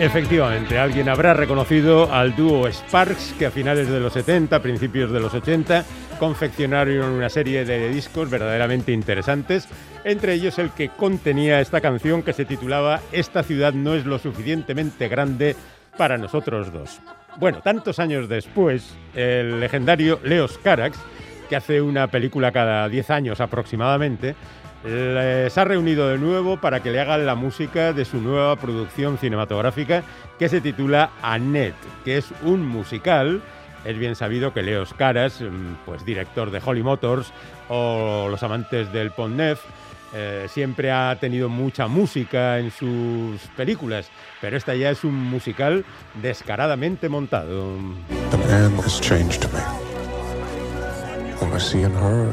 Efectivamente, 0.00 0.78
alguien 0.78 1.10
habrá 1.10 1.34
reconocido 1.34 2.10
al 2.10 2.34
dúo 2.34 2.66
Sparks 2.66 3.34
que 3.38 3.44
a 3.44 3.50
finales 3.50 3.86
de 3.86 4.00
los 4.00 4.14
70, 4.14 4.62
principios 4.62 5.12
de 5.12 5.20
los 5.20 5.34
80, 5.34 5.84
confeccionaron 6.18 7.10
una 7.10 7.28
serie 7.28 7.66
de 7.66 7.90
discos 7.90 8.30
verdaderamente 8.30 8.92
interesantes, 8.92 9.68
entre 10.02 10.32
ellos 10.32 10.58
el 10.58 10.70
que 10.70 10.88
contenía 10.88 11.60
esta 11.60 11.82
canción 11.82 12.22
que 12.22 12.32
se 12.32 12.46
titulaba 12.46 13.02
Esta 13.12 13.42
ciudad 13.42 13.74
no 13.74 13.94
es 13.94 14.06
lo 14.06 14.18
suficientemente 14.18 15.06
grande 15.08 15.54
para 15.98 16.16
nosotros 16.16 16.72
dos. 16.72 16.98
Bueno, 17.36 17.60
tantos 17.60 17.98
años 17.98 18.26
después, 18.26 18.96
el 19.14 19.60
legendario 19.60 20.18
Leos 20.24 20.56
Carax, 20.64 20.98
que 21.50 21.56
hace 21.56 21.82
una 21.82 22.06
película 22.06 22.52
cada 22.52 22.88
10 22.88 23.10
años 23.10 23.40
aproximadamente, 23.42 24.34
les 24.84 25.56
ha 25.58 25.64
reunido 25.64 26.08
de 26.08 26.18
nuevo 26.18 26.56
para 26.56 26.80
que 26.80 26.90
le 26.90 27.00
hagan 27.00 27.26
la 27.26 27.34
música 27.34 27.92
de 27.92 28.04
su 28.04 28.20
nueva 28.20 28.56
producción 28.56 29.18
cinematográfica 29.18 30.02
que 30.38 30.48
se 30.48 30.60
titula 30.60 31.10
Annette, 31.22 31.74
que 32.04 32.16
es 32.18 32.32
un 32.42 32.66
musical. 32.66 33.42
Es 33.84 33.98
bien 33.98 34.14
sabido 34.14 34.52
que 34.52 34.62
Leos 34.62 34.94
Caras, 34.94 35.40
mm, 35.40 35.84
pues 35.86 36.04
director 36.04 36.50
de 36.50 36.60
Holly 36.64 36.82
Motors 36.82 37.32
o 37.68 38.28
Los 38.30 38.42
amantes 38.42 38.92
del 38.92 39.10
Pont 39.10 39.36
Neuf, 39.36 39.60
eh, 40.12 40.46
siempre 40.50 40.90
ha 40.90 41.16
tenido 41.20 41.48
mucha 41.48 41.86
música 41.86 42.58
en 42.58 42.70
sus 42.72 43.40
películas, 43.56 44.10
pero 44.40 44.56
esta 44.56 44.74
ya 44.74 44.90
es 44.90 45.04
un 45.04 45.14
musical 45.14 45.84
descaradamente 46.20 47.08
montado. 47.08 47.76
The 48.30 48.36
man 48.38 48.76
has 48.84 49.00
changed 49.00 49.44
me. 49.52 49.60
I 51.52 51.58
see 51.58 51.82
in 51.82 51.92
her. 51.92 52.30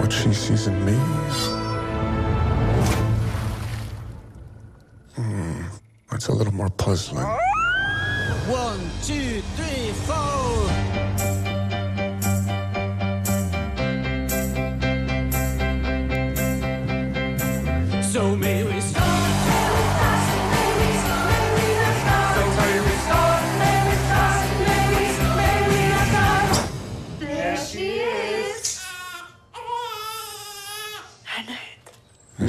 What 0.00 0.12
she 0.12 0.32
sees 0.32 0.66
in 0.66 0.84
me. 0.84 0.92
Hmm, 5.16 5.62
a 6.28 6.32
little 6.32 6.54
more 6.54 6.70
puzzling. 6.70 7.24
One, 8.48 8.80
two, 9.02 9.40
three, 9.56 9.92
four. 10.06 10.33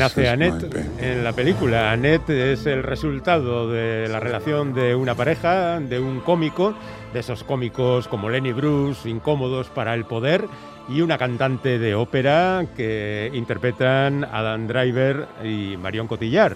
Nace 0.06 0.30
Annette 0.30 0.70
en 1.00 1.24
la 1.24 1.34
película. 1.34 1.92
Annette 1.92 2.30
es 2.30 2.68
el 2.68 2.84
resultado 2.84 3.72
de 3.72 4.08
la 4.08 4.20
relación 4.20 4.76
de 4.76 4.94
una 4.94 5.16
pareja, 5.16 5.80
de 5.80 6.00
un 6.00 6.20
cómico, 6.20 6.76
de 7.12 7.22
esos 7.22 7.44
cómicos 7.44 8.08
como 8.08 8.30
Lenny 8.30 8.54
Bruce, 8.54 9.10
incómodos 9.10 9.70
para 9.70 9.96
el 9.96 10.06
poder, 10.06 10.46
y 10.88 11.02
una 11.02 11.18
cantante 11.18 11.80
de 11.80 11.96
ópera 11.96 12.68
que 12.78 13.32
interpretan 13.34 14.26
Adam 14.26 14.68
Driver 14.68 15.28
y 15.44 15.76
Marion 15.76 16.06
Cotillard. 16.06 16.56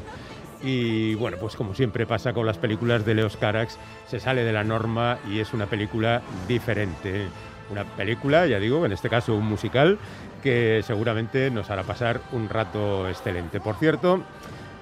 Y 0.62 1.16
bueno, 1.16 1.38
pues 1.40 1.56
como 1.56 1.74
siempre 1.74 2.06
pasa 2.06 2.34
con 2.34 2.46
las 2.46 2.60
películas 2.60 3.04
de 3.04 3.16
Leos 3.16 3.36
Carax, 3.36 3.80
se 4.06 4.20
sale 4.20 4.44
de 4.44 4.54
la 4.54 4.64
norma 4.64 5.18
y 5.28 5.40
es 5.40 5.56
una 5.56 5.66
película 5.66 6.22
diferente. 6.48 7.30
Una 7.72 7.84
película, 7.84 8.48
ya 8.48 8.60
digo, 8.60 8.86
en 8.86 8.92
este 8.92 9.10
caso 9.10 9.36
un 9.36 9.46
musical, 9.46 10.00
que 10.42 10.82
seguramente 10.86 11.52
nos 11.52 11.70
hará 11.70 11.84
pasar 11.84 12.22
un 12.32 12.50
rato 12.50 13.08
excelente. 13.08 13.60
Por 13.60 13.76
cierto, 13.76 14.24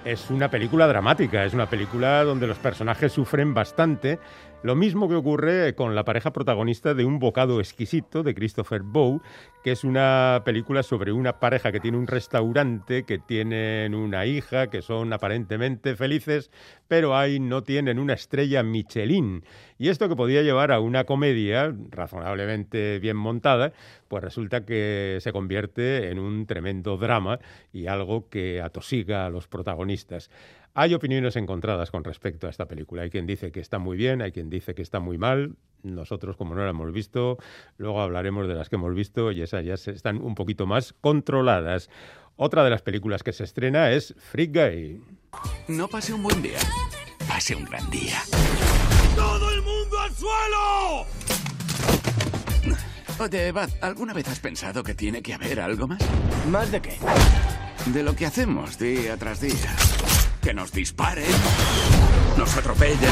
es 0.06 0.29
una 0.29 0.50
película 0.50 0.88
dramática, 0.88 1.44
es 1.44 1.53
una 1.53 1.70
película 1.70 2.24
donde 2.24 2.48
los 2.48 2.58
personajes 2.58 3.12
sufren 3.12 3.53
bastante. 3.53 4.20
Lo 4.68 4.76
mismo 4.76 5.08
que 5.08 5.16
ocurre 5.16 5.76
con 5.76 5.96
la 5.96 6.04
pareja 6.04 6.34
protagonista 6.34 6.94
de 6.94 7.06
Un 7.06 7.20
bocado 7.20 7.62
exquisito 7.62 8.22
de 8.22 8.36
Christopher 8.36 8.82
Bow, 8.82 9.22
que 9.64 9.72
es 9.72 9.86
una 9.86 10.42
película 10.44 10.84
sobre 10.84 11.14
una 11.14 11.40
pareja 11.40 11.72
que 11.72 11.80
tiene 11.80 11.98
un 11.98 12.06
restaurante, 12.06 13.04
que 13.04 13.18
tienen 13.18 13.96
una 13.96 14.26
hija, 14.26 14.68
que 14.68 14.82
son 14.82 15.14
aparentemente 15.14 15.96
felices, 15.96 16.52
pero 16.90 17.16
ahí 17.16 17.40
no 17.40 17.64
tienen 17.64 17.98
una 17.98 18.12
estrella 18.12 18.62
Michelin. 18.62 19.46
Y 19.78 19.88
esto 19.88 20.10
que 20.10 20.18
podía 20.18 20.42
llevar 20.42 20.74
a 20.74 20.82
una 20.82 21.06
comedia 21.06 21.74
razonablemente 21.90 23.00
bien 23.00 23.16
montada, 23.16 23.72
pues 24.10 24.22
resulta 24.22 24.66
que 24.66 25.20
se 25.22 25.32
convierte 25.32 26.10
en 26.10 26.20
un 26.20 26.46
tremendo 26.46 26.98
drama 26.98 27.40
y 27.72 27.88
algo 27.88 28.28
que 28.28 28.62
atosiga 28.62 29.26
a 29.26 29.30
los 29.30 29.48
protagonistas. 29.48 30.30
Hay 30.79 30.93
opiniones 30.93 31.36
encontradas 31.38 31.89
con 31.89 32.03
respecto 32.03 32.46
a 32.46 32.51
esta 32.51 32.67
película. 32.67 33.01
Hay 33.01 33.10
quien 33.10 33.25
dice 33.25 33.51
que 33.51 33.60
está 33.60 33.79
muy 33.79 33.98
bien, 33.98 34.22
hay 34.22 34.31
quien 34.31 34.51
dice 34.51 34.75
que 34.75 34.84
está 34.84 35.00
muy 35.00 35.17
mal. 35.17 35.55
Nosotros, 35.81 36.38
como 36.38 36.53
no 36.53 36.63
la 36.63 36.69
hemos 36.69 36.91
visto, 36.93 37.39
luego 37.77 38.00
hablaremos 38.00 38.48
de 38.48 38.53
las 38.53 38.69
que 38.69 38.75
hemos 38.75 38.93
visto 38.93 39.31
y 39.31 39.41
esas 39.41 39.65
ya 39.65 39.75
se- 39.75 39.89
están 39.89 40.22
un 40.22 40.36
poquito 40.36 40.67
más 40.67 40.93
controladas. 40.93 41.89
Otra 42.36 42.63
de 42.63 42.69
las 42.69 42.84
películas 42.84 43.24
que 43.24 43.34
se 43.34 43.43
estrena 43.43 43.89
es 43.89 44.13
Freak 44.19 44.53
Guy. 44.53 45.01
No 45.67 45.88
pase 45.88 46.13
un 46.13 46.22
buen 46.22 46.43
día. 46.43 46.60
Pase 47.27 47.55
un 47.55 47.65
gran 47.65 47.89
día. 47.89 48.22
¡Todo 49.15 49.50
el 49.51 49.63
mundo 49.63 49.98
al 50.00 50.12
suelo! 50.13 51.07
Oye, 53.19 53.51
Bad, 53.51 53.72
¿alguna 53.81 54.13
vez 54.13 54.27
has 54.27 54.39
pensado 54.39 54.84
que 54.84 54.93
tiene 54.93 55.24
que 55.24 55.34
haber 55.34 55.60
algo 55.60 55.88
más? 55.88 56.00
¿Más 56.51 56.72
de 56.72 56.81
qué? 56.84 56.98
De 57.88 58.03
lo 58.03 58.15
que 58.15 58.27
hacemos 58.27 58.77
día 58.77 59.17
tras 59.17 59.41
día. 59.41 59.55
Que 60.48 60.54
nos 60.54 60.72
disparen, 60.72 61.25
nos 62.38 62.56
atropellen, 62.56 63.12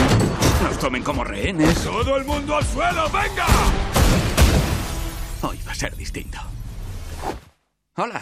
nos 0.63 0.79
tomen 0.79 1.03
como 1.03 1.21
rehenes. 1.25 1.83
¡Todo 1.83 2.15
el 2.15 2.23
mundo 2.23 2.55
al 2.55 2.63
suelo! 2.63 3.09
¡Venga! 3.09 3.45
Hoy 5.41 5.59
va 5.67 5.73
a 5.73 5.75
ser 5.75 5.93
distinto. 5.97 6.37
Hola. 7.97 8.21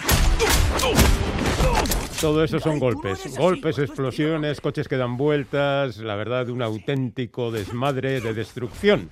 Todo 2.20 2.44
eso 2.44 2.60
son 2.60 2.80
golpes. 2.80 3.38
Golpes, 3.38 3.78
explosiones, 3.78 4.60
coches 4.60 4.88
que 4.88 4.98
dan 4.98 5.16
vueltas, 5.16 5.98
la 5.98 6.16
verdad, 6.16 6.50
un 6.50 6.64
auténtico 6.64 7.52
desmadre 7.52 8.20
de 8.20 8.34
destrucción. 8.34 9.12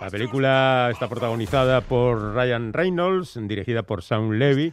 La 0.00 0.10
película 0.10 0.90
está 0.92 1.08
protagonizada 1.08 1.80
por 1.80 2.34
Ryan 2.34 2.72
Reynolds, 2.72 3.36
dirigida 3.42 3.82
por 3.82 4.02
Sam 4.02 4.30
Levy. 4.30 4.72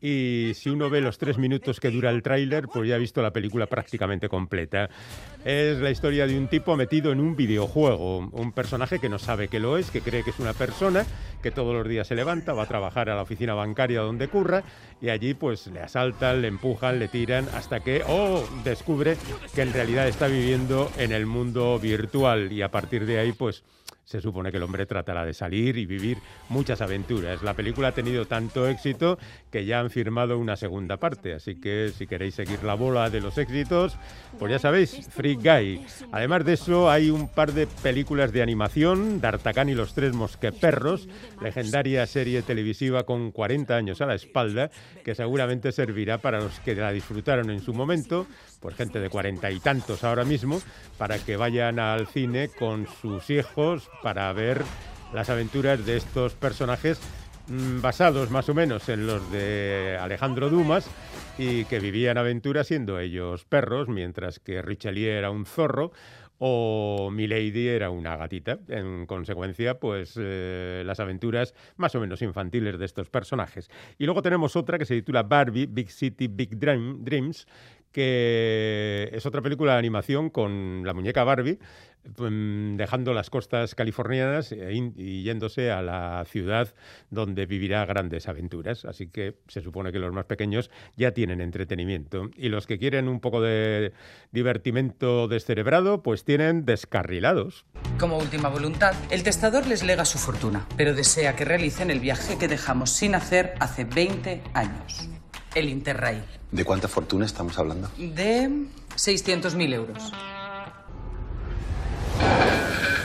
Y 0.00 0.52
si 0.54 0.70
uno 0.70 0.88
ve 0.88 1.00
los 1.00 1.18
tres 1.18 1.36
minutos 1.36 1.80
que 1.80 1.90
dura 1.90 2.10
el 2.10 2.22
tráiler, 2.22 2.68
pues 2.68 2.88
ya 2.88 2.94
ha 2.94 2.98
visto 2.98 3.20
la 3.20 3.32
película 3.32 3.66
prácticamente 3.66 4.28
completa. 4.28 4.88
Es 5.44 5.78
la 5.78 5.90
historia 5.90 6.26
de 6.26 6.38
un 6.38 6.48
tipo 6.48 6.76
metido 6.76 7.12
en 7.12 7.20
un 7.20 7.36
videojuego, 7.36 8.18
un 8.18 8.52
personaje 8.52 8.98
que 8.98 9.10
no 9.10 9.18
sabe 9.18 9.48
que 9.48 9.58
lo 9.60 9.76
es, 9.76 9.90
que 9.90 10.00
cree 10.00 10.22
que 10.22 10.30
es 10.30 10.38
una 10.38 10.54
persona, 10.54 11.04
que 11.42 11.50
todos 11.50 11.74
los 11.74 11.86
días 11.86 12.06
se 12.06 12.14
levanta, 12.14 12.54
va 12.54 12.62
a 12.62 12.68
trabajar 12.68 13.10
a 13.10 13.16
la 13.16 13.22
oficina 13.22 13.54
bancaria 13.54 14.00
donde 14.00 14.28
curra 14.28 14.62
y 15.02 15.10
allí 15.10 15.34
pues 15.34 15.66
le 15.66 15.80
asaltan, 15.80 16.40
le 16.40 16.48
empujan, 16.48 16.98
le 16.98 17.08
tiran 17.08 17.46
hasta 17.54 17.80
que, 17.80 18.02
oh, 18.06 18.48
descubre 18.64 19.16
que 19.54 19.62
en 19.62 19.72
realidad 19.72 20.08
está 20.08 20.28
viviendo 20.28 20.90
en 20.96 21.12
el 21.12 21.26
mundo 21.26 21.78
virtual 21.78 22.52
y 22.52 22.62
a 22.62 22.70
partir 22.70 23.04
de 23.04 23.18
ahí 23.18 23.32
pues 23.32 23.64
se 24.10 24.20
supone 24.20 24.50
que 24.50 24.56
el 24.56 24.64
hombre 24.64 24.86
tratará 24.86 25.24
de 25.24 25.32
salir 25.32 25.76
y 25.76 25.86
vivir 25.86 26.18
muchas 26.48 26.80
aventuras. 26.80 27.44
La 27.44 27.54
película 27.54 27.88
ha 27.88 27.92
tenido 27.92 28.24
tanto 28.24 28.66
éxito 28.66 29.20
que 29.50 29.64
ya 29.64 29.80
han 29.80 29.90
firmado 29.90 30.38
una 30.38 30.56
segunda 30.56 30.96
parte, 30.96 31.34
así 31.34 31.56
que 31.56 31.90
si 31.96 32.06
queréis 32.06 32.34
seguir 32.34 32.62
la 32.62 32.74
bola 32.74 33.10
de 33.10 33.20
los 33.20 33.36
éxitos, 33.36 33.96
pues 34.38 34.52
ya 34.52 34.58
sabéis, 34.58 35.08
Free 35.10 35.34
Guy. 35.34 35.84
Además 36.12 36.44
de 36.44 36.52
eso, 36.54 36.90
hay 36.90 37.10
un 37.10 37.28
par 37.28 37.52
de 37.52 37.66
películas 37.66 38.32
de 38.32 38.42
animación, 38.42 39.20
D'Artagnan 39.20 39.68
y 39.68 39.74
los 39.74 39.94
tres 39.94 40.14
mosqueperros, 40.14 41.08
legendaria 41.42 42.06
serie 42.06 42.42
televisiva 42.42 43.04
con 43.04 43.32
40 43.32 43.76
años 43.76 44.00
a 44.00 44.06
la 44.06 44.14
espalda, 44.14 44.70
que 45.04 45.14
seguramente 45.14 45.72
servirá 45.72 46.18
para 46.18 46.40
los 46.40 46.60
que 46.60 46.74
la 46.74 46.92
disfrutaron 46.92 47.50
en 47.50 47.60
su 47.60 47.74
momento, 47.74 48.26
por 48.60 48.74
gente 48.74 49.00
de 49.00 49.10
cuarenta 49.10 49.50
y 49.50 49.58
tantos 49.58 50.04
ahora 50.04 50.24
mismo, 50.24 50.60
para 50.96 51.18
que 51.18 51.36
vayan 51.36 51.78
al 51.78 52.06
cine 52.06 52.48
con 52.48 52.86
sus 53.00 53.30
hijos 53.30 53.90
para 54.02 54.32
ver 54.32 54.62
las 55.12 55.28
aventuras 55.28 55.84
de 55.84 55.96
estos 55.96 56.34
personajes 56.34 57.00
basados 57.50 58.30
más 58.30 58.48
o 58.48 58.54
menos 58.54 58.88
en 58.88 59.06
los 59.06 59.30
de 59.32 59.98
Alejandro 60.00 60.50
Dumas 60.50 60.88
y 61.38 61.64
que 61.64 61.80
vivían 61.80 62.16
aventuras 62.18 62.68
siendo 62.68 62.98
ellos 62.98 63.44
perros, 63.44 63.88
mientras 63.88 64.38
que 64.38 64.62
Richelieu 64.62 65.10
era 65.12 65.30
un 65.30 65.46
zorro 65.46 65.92
o 66.38 67.10
Milady 67.12 67.68
era 67.68 67.90
una 67.90 68.16
gatita. 68.16 68.58
En 68.68 69.04
consecuencia, 69.06 69.78
pues 69.78 70.14
eh, 70.18 70.82
las 70.86 70.98
aventuras 71.00 71.54
más 71.76 71.94
o 71.94 72.00
menos 72.00 72.22
infantiles 72.22 72.78
de 72.78 72.86
estos 72.86 73.10
personajes. 73.10 73.68
Y 73.98 74.06
luego 74.06 74.22
tenemos 74.22 74.56
otra 74.56 74.78
que 74.78 74.86
se 74.86 74.94
titula 74.94 75.22
Barbie, 75.22 75.66
Big 75.66 75.90
City, 75.90 76.28
Big 76.28 76.58
Dream- 76.58 77.04
Dreams, 77.04 77.46
que 77.92 79.10
es 79.12 79.26
otra 79.26 79.42
película 79.42 79.72
de 79.72 79.78
animación 79.78 80.30
con 80.30 80.82
la 80.84 80.94
muñeca 80.94 81.24
Barbie, 81.24 81.58
pues, 82.16 82.32
dejando 82.76 83.12
las 83.12 83.30
costas 83.30 83.74
californianas 83.74 84.52
e 84.52 84.72
y 84.72 85.22
yéndose 85.22 85.70
a 85.70 85.82
la 85.82 86.24
ciudad 86.26 86.74
donde 87.10 87.46
vivirá 87.46 87.84
grandes 87.84 88.26
aventuras. 88.28 88.84
Así 88.84 89.08
que 89.08 89.36
se 89.48 89.60
supone 89.60 89.92
que 89.92 89.98
los 89.98 90.12
más 90.12 90.24
pequeños 90.24 90.70
ya 90.96 91.12
tienen 91.12 91.40
entretenimiento. 91.40 92.30
Y 92.36 92.48
los 92.48 92.66
que 92.66 92.78
quieren 92.78 93.08
un 93.08 93.20
poco 93.20 93.40
de 93.42 93.92
divertimento 94.32 95.28
descerebrado, 95.28 96.02
pues 96.02 96.24
tienen 96.24 96.64
descarrilados. 96.64 97.66
Como 97.98 98.18
última 98.18 98.48
voluntad, 98.48 98.94
el 99.10 99.22
testador 99.22 99.66
les 99.66 99.82
lega 99.82 100.04
su 100.04 100.18
fortuna, 100.18 100.66
pero 100.76 100.94
desea 100.94 101.36
que 101.36 101.44
realicen 101.44 101.90
el 101.90 102.00
viaje 102.00 102.38
que 102.38 102.48
dejamos 102.48 102.90
sin 102.90 103.14
hacer 103.14 103.54
hace 103.60 103.84
20 103.84 104.42
años. 104.54 105.10
El 105.54 105.68
Interrail. 105.68 106.22
¿De 106.50 106.64
cuánta 106.64 106.88
fortuna 106.88 107.26
estamos 107.26 107.58
hablando? 107.58 107.90
De 107.96 108.48
600.000 108.96 109.74
euros. 109.74 110.12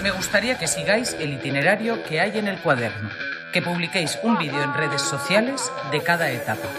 Me 0.03 0.11
gustaría 0.11 0.57
que 0.57 0.67
sigáis 0.67 1.13
el 1.13 1.33
itinerario 1.33 2.03
que 2.03 2.19
hay 2.19 2.37
en 2.37 2.47
el 2.47 2.59
cuaderno, 2.61 3.09
que 3.51 3.61
publiquéis 3.61 4.19
un 4.21 4.37
vídeo 4.37 4.61
en 4.61 4.73
redes 4.73 5.01
sociales 5.01 5.71
de 5.91 6.01
cada 6.01 6.29
etapa. 6.31 6.69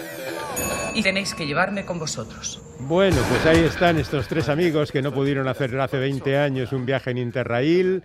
Y 0.94 1.02
tenéis 1.02 1.34
que 1.34 1.46
llevarme 1.46 1.84
con 1.84 1.98
vosotros. 1.98 2.62
Bueno, 2.78 3.16
pues 3.28 3.44
ahí 3.46 3.64
están 3.64 3.98
estos 3.98 4.28
tres 4.28 4.48
amigos 4.48 4.92
que 4.92 5.02
no 5.02 5.12
pudieron 5.12 5.48
hacer 5.48 5.78
hace 5.80 5.98
20 5.98 6.38
años 6.38 6.72
un 6.72 6.86
viaje 6.86 7.10
en 7.10 7.18
Interrail, 7.18 8.02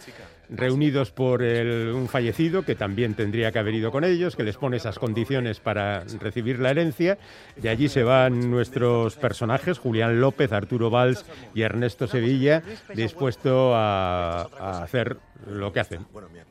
reunidos 0.52 1.12
por 1.12 1.42
el- 1.42 1.94
un 1.96 2.08
fallecido 2.10 2.64
que 2.64 2.76
también 2.76 3.14
tendría 3.16 3.52
que 3.52 3.60
haber 3.60 3.74
ido 3.74 3.90
con 3.92 4.04
ellos, 4.04 4.36
que 4.36 4.44
les 4.44 4.58
pone 4.58 4.78
esas 4.78 5.00
condiciones 5.00 5.60
para 5.60 6.04
recibir 6.20 6.60
la 6.60 6.72
herencia. 6.72 7.18
De 7.56 7.70
allí 7.70 7.88
se 7.88 8.04
van 8.04 8.52
nuestros 8.52 9.16
personajes, 9.16 9.80
Julián 9.80 10.20
López, 10.20 10.52
Arturo 10.52 10.90
Valls 10.90 11.26
y 11.56 11.62
Ernesto 11.62 12.06
Sevilla, 12.08 12.62
dispuesto 12.94 13.74
a, 13.76 14.42
a 14.60 14.84
hacer 14.84 15.18
lo 15.48 15.72
que 15.72 15.80
hacen. 15.80 16.06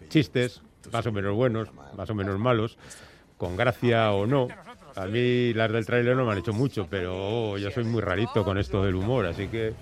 Chistes, 0.09 0.63
más 0.93 1.07
o 1.07 1.13
menos 1.13 1.35
buenos, 1.35 1.69
más 1.97 2.09
o 2.11 2.15
menos 2.15 2.39
malos, 2.39 2.79
con 3.37 3.57
gracia 3.57 4.13
o 4.13 4.27
no. 4.27 4.49
A 4.97 5.07
mí 5.07 5.53
las 5.55 5.73
del 5.73 5.87
tráiler 5.87 6.17
no 6.17 6.25
me 6.25 6.33
han 6.33 6.39
hecho 6.39 6.53
mucho, 6.53 6.87
pero 6.89 7.53
oh, 7.53 7.59
yo 7.59 7.71
soy 7.71 7.85
muy 7.85 8.01
rarito 8.01 8.45
con 8.45 8.59
esto 8.59 8.85
del 8.85 8.95
humor, 8.95 9.27
así 9.27 9.49
que 9.49 9.75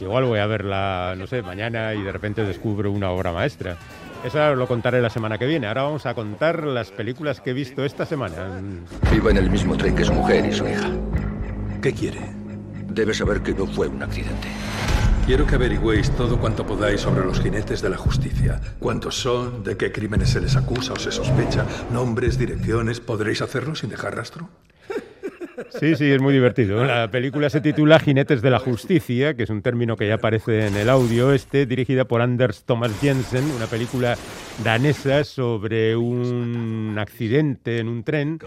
igual 0.00 0.24
voy 0.24 0.38
a 0.38 0.46
verla, 0.46 1.14
no 1.16 1.26
sé, 1.26 1.42
mañana 1.42 1.94
y 1.94 2.02
de 2.02 2.12
repente 2.12 2.44
descubro 2.44 2.90
una 2.90 3.10
obra 3.10 3.32
maestra. 3.32 3.76
Eso 4.24 4.54
lo 4.54 4.66
contaré 4.66 5.02
la 5.02 5.10
semana 5.10 5.36
que 5.36 5.46
viene. 5.46 5.66
Ahora 5.66 5.82
vamos 5.82 6.06
a 6.06 6.14
contar 6.14 6.64
las 6.64 6.90
películas 6.90 7.40
que 7.40 7.50
he 7.50 7.52
visto 7.52 7.84
esta 7.84 8.06
semana. 8.06 8.62
Iba 9.14 9.30
en 9.30 9.36
el 9.36 9.50
mismo 9.50 9.76
tren 9.76 9.94
que 9.94 10.04
su 10.04 10.14
mujer 10.14 10.46
y 10.46 10.52
su 10.52 10.66
hija. 10.66 10.90
¿Qué 11.82 11.92
quiere? 11.92 12.20
Debe 12.88 13.12
saber 13.12 13.42
que 13.42 13.52
no 13.52 13.66
fue 13.66 13.88
un 13.88 14.02
accidente. 14.02 14.48
Quiero 15.26 15.46
que 15.46 15.54
averigüéis 15.54 16.10
todo 16.10 16.38
cuanto 16.38 16.66
podáis 16.66 17.00
sobre 17.00 17.24
los 17.24 17.40
jinetes 17.40 17.80
de 17.80 17.88
la 17.88 17.96
justicia. 17.96 18.60
¿Cuántos 18.78 19.14
son? 19.14 19.64
¿De 19.64 19.74
qué 19.74 19.90
crímenes 19.90 20.28
se 20.28 20.40
les 20.42 20.54
acusa 20.54 20.92
o 20.92 20.98
se 20.98 21.10
sospecha? 21.10 21.64
¿Nombres, 21.90 22.36
direcciones? 22.36 23.00
¿Podréis 23.00 23.40
hacerlo 23.40 23.74
sin 23.74 23.88
dejar 23.88 24.16
rastro? 24.16 24.50
Sí, 25.70 25.96
sí, 25.96 26.10
es 26.10 26.20
muy 26.20 26.32
divertido. 26.32 26.84
La 26.84 27.10
película 27.10 27.50
se 27.50 27.60
titula 27.60 27.98
Jinetes 27.98 28.42
de 28.42 28.50
la 28.50 28.58
Justicia, 28.58 29.34
que 29.34 29.42
es 29.44 29.50
un 29.50 29.62
término 29.62 29.96
que 29.96 30.06
ya 30.06 30.14
aparece 30.14 30.66
en 30.66 30.76
el 30.76 30.88
audio 30.88 31.32
este, 31.32 31.66
dirigida 31.66 32.04
por 32.04 32.20
Anders 32.20 32.64
Thomas 32.64 32.92
Jensen, 33.00 33.44
una 33.56 33.66
película 33.66 34.16
danesa 34.62 35.24
sobre 35.24 35.96
un 35.96 36.96
accidente 36.98 37.78
en 37.78 37.88
un 37.88 38.04
tren 38.04 38.38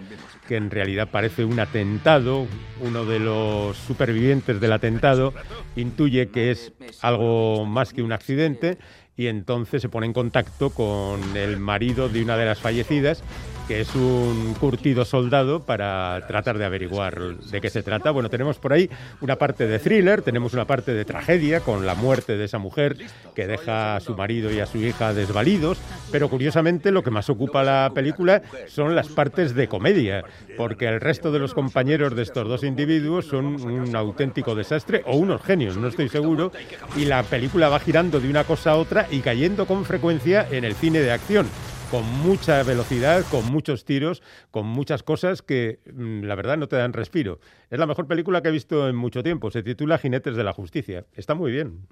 que 0.47 0.55
en 0.55 0.71
realidad 0.71 1.09
parece 1.11 1.43
un 1.43 1.59
atentado. 1.59 2.47
Uno 2.81 3.05
de 3.05 3.19
los 3.19 3.77
supervivientes 3.77 4.59
del 4.59 4.71
atentado 4.71 5.33
intuye 5.75 6.29
que 6.29 6.51
es 6.51 6.73
algo 7.01 7.65
más 7.65 7.93
que 7.93 8.01
un 8.01 8.11
accidente 8.11 8.77
y 9.17 9.27
entonces 9.27 9.81
se 9.81 9.89
pone 9.89 10.05
en 10.05 10.13
contacto 10.13 10.69
con 10.69 11.19
el 11.35 11.57
marido 11.57 12.07
de 12.07 12.21
una 12.21 12.37
de 12.37 12.45
las 12.45 12.59
fallecidas 12.59 13.23
que 13.67 13.81
es 13.81 13.93
un 13.95 14.53
curtido 14.59 15.03
soldado 15.03 15.59
para 15.61 16.25
tratar 16.25 16.57
de 16.57 16.63
averiguar 16.63 17.37
de 17.37 17.59
qué 17.59 17.69
se 17.69 17.83
trata. 17.83 18.11
Bueno, 18.11 18.29
tenemos 18.29 18.59
por 18.59 18.71
ahí 18.71 18.89
una 19.19 19.35
parte 19.35 19.67
de 19.67 19.79
thriller, 19.79 20.21
tenemos 20.21 20.53
una 20.53 20.65
parte 20.65 20.93
de 20.93 21.03
tragedia 21.03 21.59
con 21.59 21.85
la 21.85 21.93
muerte 21.93 22.37
de 22.37 22.45
esa 22.45 22.59
mujer 22.59 22.97
que 23.35 23.45
deja 23.45 23.97
a 23.97 23.99
su 23.99 24.15
marido 24.15 24.51
y 24.51 24.59
a 24.59 24.65
su 24.65 24.77
hija 24.77 25.13
desvalidos, 25.13 25.79
pero 26.11 26.29
curiosamente 26.29 26.91
lo 26.91 27.03
que 27.03 27.11
más 27.11 27.29
ocupa 27.29 27.63
la 27.63 27.91
película 27.93 28.41
son 28.67 28.95
las 28.95 29.09
partes 29.09 29.53
de 29.53 29.67
comedia, 29.67 30.23
porque 30.55 30.87
el 30.87 31.01
resto 31.01 31.31
de 31.31 31.39
los 31.39 31.53
compañeros 31.53 32.15
de 32.15 32.23
estos 32.23 32.47
dos 32.47 32.63
individuos 32.63 33.25
son 33.25 33.45
un 33.45 33.95
auténtico 33.95 34.55
desastre 34.55 35.03
o 35.05 35.17
unos 35.17 35.41
genios, 35.41 35.75
no 35.75 35.89
estoy 35.89 36.07
seguro, 36.07 36.53
y 36.95 37.05
la 37.05 37.23
película 37.23 37.67
va 37.67 37.79
girando 37.79 38.21
de 38.21 38.29
una 38.29 38.45
cosa 38.45 38.71
a 38.71 38.77
otra 38.77 39.07
y 39.11 39.19
cayendo 39.19 39.65
con 39.65 39.83
frecuencia 39.83 40.47
en 40.49 40.63
el 40.63 40.73
cine 40.73 41.01
de 41.01 41.11
acción 41.11 41.47
con 41.91 42.05
mucha 42.21 42.61
velocidad, 42.63 43.23
con 43.29 43.45
muchos 43.51 43.85
tiros, 43.85 44.21
con 44.51 44.65
muchas 44.65 45.03
cosas 45.03 45.41
que 45.41 45.79
mm, 45.93 46.23
la 46.23 46.35
verdad 46.35 46.57
no 46.57 46.67
te 46.67 46.75
dan 46.75 46.93
respiro. 46.93 47.39
Es 47.69 47.79
la 47.79 47.85
mejor 47.85 48.07
película 48.07 48.41
que 48.41 48.49
he 48.49 48.51
visto 48.51 48.87
en 48.87 48.95
mucho 48.95 49.23
tiempo. 49.23 49.51
Se 49.51 49.63
titula 49.63 49.97
Jinetes 49.97 50.35
de 50.35 50.43
la 50.43 50.53
Justicia. 50.53 51.05
Está 51.13 51.35
muy 51.35 51.51
bien. 51.51 51.87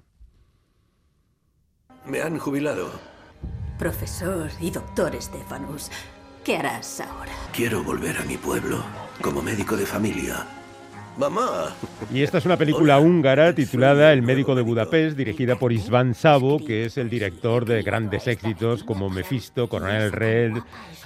Me 2.06 2.20
han 2.20 2.38
jubilado. 2.38 2.90
Profesor 3.78 4.48
y 4.60 4.70
doctor 4.70 5.14
Estefanus, 5.14 5.90
¿qué 6.44 6.56
harás 6.56 7.00
ahora? 7.00 7.32
Quiero 7.52 7.82
volver 7.82 8.16
a 8.16 8.24
mi 8.24 8.36
pueblo 8.36 8.82
como 9.20 9.42
médico 9.42 9.76
de 9.76 9.86
familia. 9.86 10.46
Mamá. 11.16 11.74
Y 12.12 12.22
esta 12.22 12.38
es 12.38 12.44
una 12.44 12.58
película 12.58 12.98
húngara 12.98 13.54
titulada 13.54 14.12
El 14.12 14.20
médico 14.20 14.54
de 14.54 14.60
Budapest, 14.60 15.16
dirigida 15.16 15.56
por 15.56 15.72
Isvan 15.72 16.14
Sabo, 16.14 16.58
que 16.58 16.84
es 16.84 16.98
el 16.98 17.08
director 17.08 17.64
de 17.64 17.82
grandes 17.82 18.26
éxitos 18.26 18.84
como 18.84 19.08
Mephisto, 19.08 19.66
Coronel 19.66 20.12
Red, 20.12 20.52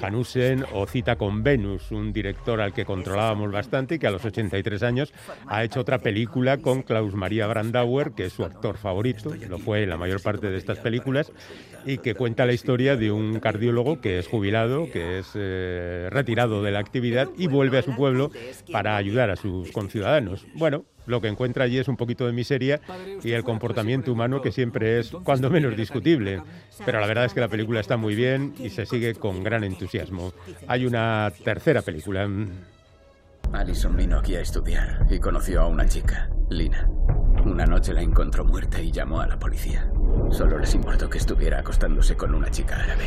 Hanusen 0.03 0.65
o 0.73 0.87
Cita 0.87 1.15
con 1.15 1.45
Venus, 1.45 1.93
un 1.93 2.13
director 2.13 2.61
al 2.61 2.73
que 2.73 2.85
controlábamos 2.85 3.53
bastante 3.53 3.95
y 3.95 3.99
que 4.01 4.09
a 4.09 4.11
los 4.11 4.25
83 4.25 4.83
años 4.83 5.13
ha 5.47 5.63
hecho 5.63 5.81
otra 5.81 5.99
película 5.99 6.59
con 6.59 6.83
Klaus 6.83 7.15
Maria 7.15 7.47
Brandauer, 7.47 8.11
que 8.11 8.27
es 8.27 8.33
su 8.33 8.45
actor 8.45 8.79
favorito, 8.79 9.33
lo 9.49 9.59
fue 9.59 9.85
en 9.85 9.91
la 9.91 9.97
mayor 9.97 10.21
parte 10.21 10.51
de 10.51 10.59
estas 10.59 10.79
películas, 10.79 11.31
y 11.87 11.99
que 11.99 12.15
cuenta 12.15 12.47
la 12.47 12.53
historia 12.53 12.97
de 12.97 13.13
un 13.13 13.39
cardiólogo 13.39 14.01
que 14.01 14.19
es 14.19 14.27
jubilado, 14.27 14.91
que 14.91 15.21
es 15.21 15.31
eh, 15.35 16.09
retirado 16.11 16.63
de 16.63 16.73
la 16.73 16.81
actividad 16.81 17.29
y 17.39 17.47
vuelve 17.47 17.79
a 17.79 17.83
su 17.83 17.95
pueblo 17.95 18.31
para 18.73 18.97
ayudar 18.97 19.31
a 19.31 19.37
sus 19.37 19.71
conciudadanos 19.71 20.00
bueno, 20.55 20.85
lo 21.07 21.21
que 21.21 21.29
encuentra 21.29 21.65
allí 21.65 21.79
es 21.79 21.89
un 21.89 21.97
poquito 21.97 22.27
de 22.27 22.33
miseria 22.33 22.81
y 23.23 23.33
el 23.33 23.45
comportamiento 23.45 24.13
humano 24.13 24.41
que 24.41 24.53
siempre 24.53 24.99
es 25.01 25.11
cuando 25.25 25.51
menos 25.51 25.77
discutible. 25.77 26.43
Pero 26.85 27.01
la 27.01 27.07
verdad 27.07 27.25
es 27.25 27.35
que 27.35 27.41
la 27.41 27.49
película 27.49 27.81
está 27.81 27.97
muy 27.97 28.15
bien 28.15 28.55
y 28.59 28.71
se 28.71 28.87
sigue 28.87 29.15
con 29.15 29.43
gran 29.43 29.65
entusiasmo. 29.65 30.33
Hay 30.67 30.87
una 30.87 31.33
tercera 31.45 31.83
película. 31.83 32.29
Alison 33.53 33.97
vino 33.97 34.19
aquí 34.19 34.37
a 34.37 34.41
estudiar 34.41 35.07
y 35.11 35.19
conoció 35.19 35.63
a 35.63 35.67
una 35.67 35.87
chica, 35.87 36.31
Lina. 36.51 36.89
Una 37.45 37.67
noche 37.67 37.93
la 37.93 38.03
encontró 38.03 38.45
muerta 38.45 38.81
y 38.81 38.93
llamó 38.93 39.21
a 39.21 39.27
la 39.27 39.39
policía. 39.39 39.91
Solo 40.31 40.59
les 40.59 40.75
importó 40.75 41.09
que 41.09 41.19
estuviera 41.19 41.59
acostándose 41.59 42.17
con 42.17 42.35
una 42.35 42.51
chica 42.51 42.77
árabe. 42.77 43.07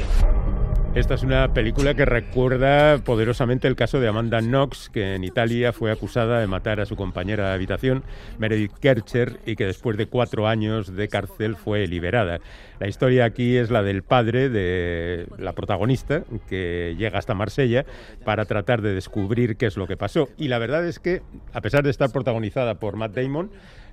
Esta 0.96 1.16
es 1.16 1.24
una 1.24 1.52
película 1.56 1.96
que 1.96 2.06
recuerda 2.06 3.00
poderosamente 3.00 3.68
el 3.68 3.76
caso 3.76 4.00
de 4.00 4.08
Amanda 4.08 4.42
Knox, 4.42 4.90
que 4.90 5.16
en 5.16 5.24
Italia 5.24 5.74
fue 5.74 5.92
acusada 5.92 6.40
de 6.40 6.46
matar 6.46 6.80
a 6.80 6.86
su 6.86 6.96
compañera 6.96 7.48
de 7.48 7.56
habitación, 7.56 8.04
Meredith 8.38 8.74
Kercher, 8.74 9.40
y 9.48 9.56
que 9.56 9.66
después 9.66 9.98
de 9.98 10.06
cuatro 10.06 10.48
años 10.48 10.96
de 10.96 11.08
cárcel 11.08 11.56
fue 11.56 11.88
liberada. 11.88 12.42
La 12.80 12.88
historia 12.88 13.26
aquí 13.26 13.58
es 13.58 13.72
la 13.72 13.82
del 13.82 14.04
padre 14.04 14.50
de 14.50 15.26
la 15.40 15.54
protagonista, 15.54 16.26
que 16.48 16.96
llega 16.96 17.18
hasta 17.18 17.34
Marsella 17.34 17.86
para 18.24 18.46
tratar 18.46 18.84
de 18.84 18.94
descubrir 18.94 19.58
qué 19.58 19.66
es 19.66 19.78
lo 19.78 19.88
que 19.88 19.98
pasó. 19.98 20.30
Y 20.38 20.48
la 20.48 20.60
verdad 20.60 20.86
es 20.86 21.00
que, 21.00 21.24
a 21.54 21.62
pesar 21.62 21.84
de 21.84 21.90
estar 21.90 22.12
protagonizada 22.12 22.76
por 22.76 22.98
Matt 22.98 23.16
Damon, 23.16 23.50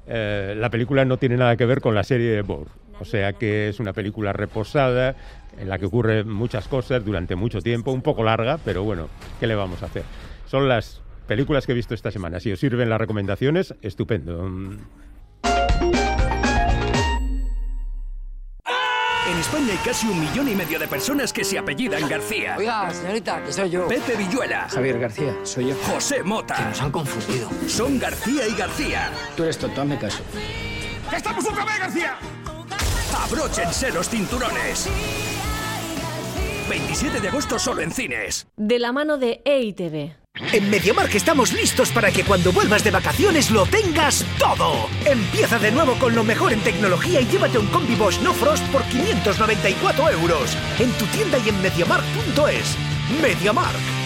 eh, 0.06 0.54
la 0.56 0.70
película 0.70 1.04
no 1.04 1.16
tiene 1.16 1.36
nada 1.36 1.56
que 1.56 1.66
ver 1.66 1.80
con 1.80 1.94
la 1.94 2.04
serie 2.04 2.30
de 2.30 2.42
Bourne. 2.42 2.70
O 3.00 3.04
sea 3.04 3.32
que 3.32 3.68
es 3.68 3.80
una 3.80 3.92
película 3.92 4.32
reposada, 4.32 5.16
en 5.58 5.68
la 5.68 5.78
que 5.78 5.86
ocurren 5.86 6.28
muchas 6.28 6.68
cosas 6.68 7.04
durante 7.04 7.34
mucho 7.34 7.60
tiempo, 7.60 7.92
un 7.92 8.02
poco 8.02 8.22
larga, 8.22 8.58
pero 8.64 8.84
bueno, 8.84 9.08
¿qué 9.38 9.46
le 9.46 9.54
vamos 9.54 9.82
a 9.82 9.86
hacer? 9.86 10.02
Son 10.46 10.68
las 10.68 11.00
películas 11.26 11.64
que 11.64 11.72
he 11.72 11.74
visto 11.74 11.94
esta 11.94 12.10
semana. 12.10 12.40
Si 12.40 12.52
os 12.52 12.60
sirven 12.60 12.90
las 12.90 13.00
recomendaciones, 13.00 13.74
estupendo. 13.82 14.50
En 19.30 19.38
España 19.38 19.68
hay 19.70 19.78
casi 19.78 20.08
un 20.08 20.18
millón 20.18 20.48
y 20.48 20.56
medio 20.56 20.76
de 20.76 20.88
personas 20.88 21.32
que 21.32 21.44
se 21.44 21.56
apellidan 21.56 22.08
García. 22.08 22.56
Oiga, 22.58 22.92
señorita, 22.92 23.44
que 23.44 23.52
soy 23.52 23.70
yo. 23.70 23.86
Pepe 23.86 24.16
Villuela. 24.16 24.68
Javier 24.68 24.98
García, 24.98 25.36
soy 25.44 25.68
yo. 25.68 25.76
José 25.86 26.24
Mota. 26.24 26.56
Que 26.56 26.64
nos 26.64 26.82
han 26.82 26.90
confundido. 26.90 27.48
Son 27.68 28.00
García 28.00 28.48
y 28.48 28.54
García. 28.56 29.12
Tú 29.36 29.44
eres 29.44 29.56
tonto, 29.56 29.82
hazme 29.82 29.98
caso. 29.98 30.24
¡Estamos 31.14 31.48
otra 31.48 31.64
vez, 31.64 31.78
García! 31.78 32.16
Abróchense 33.22 33.92
los 33.92 34.08
cinturones. 34.08 34.88
27 36.68 37.20
de 37.20 37.28
agosto 37.28 37.56
solo 37.56 37.82
en 37.82 37.92
cines. 37.92 38.48
De 38.56 38.80
la 38.80 38.90
mano 38.90 39.16
de 39.16 39.42
EITV. 39.44 40.19
En 40.52 40.68
MediaMark 40.70 41.14
estamos 41.14 41.52
listos 41.52 41.90
para 41.90 42.10
que 42.10 42.24
cuando 42.24 42.52
vuelvas 42.52 42.82
de 42.82 42.90
vacaciones 42.90 43.50
lo 43.50 43.66
tengas 43.66 44.24
todo. 44.38 44.88
Empieza 45.04 45.58
de 45.58 45.70
nuevo 45.70 45.94
con 45.98 46.14
lo 46.14 46.24
mejor 46.24 46.52
en 46.52 46.60
tecnología 46.60 47.20
y 47.20 47.26
llévate 47.26 47.58
un 47.58 47.66
combi 47.66 47.94
Bosch 47.94 48.20
No 48.20 48.32
Frost 48.32 48.66
por 48.68 48.82
594 48.84 50.10
euros. 50.10 50.56
En 50.78 50.90
tu 50.92 51.04
tienda 51.06 51.38
y 51.38 51.48
en 51.48 51.60
MediaMark.es. 51.62 52.76
MediaMark. 53.22 53.99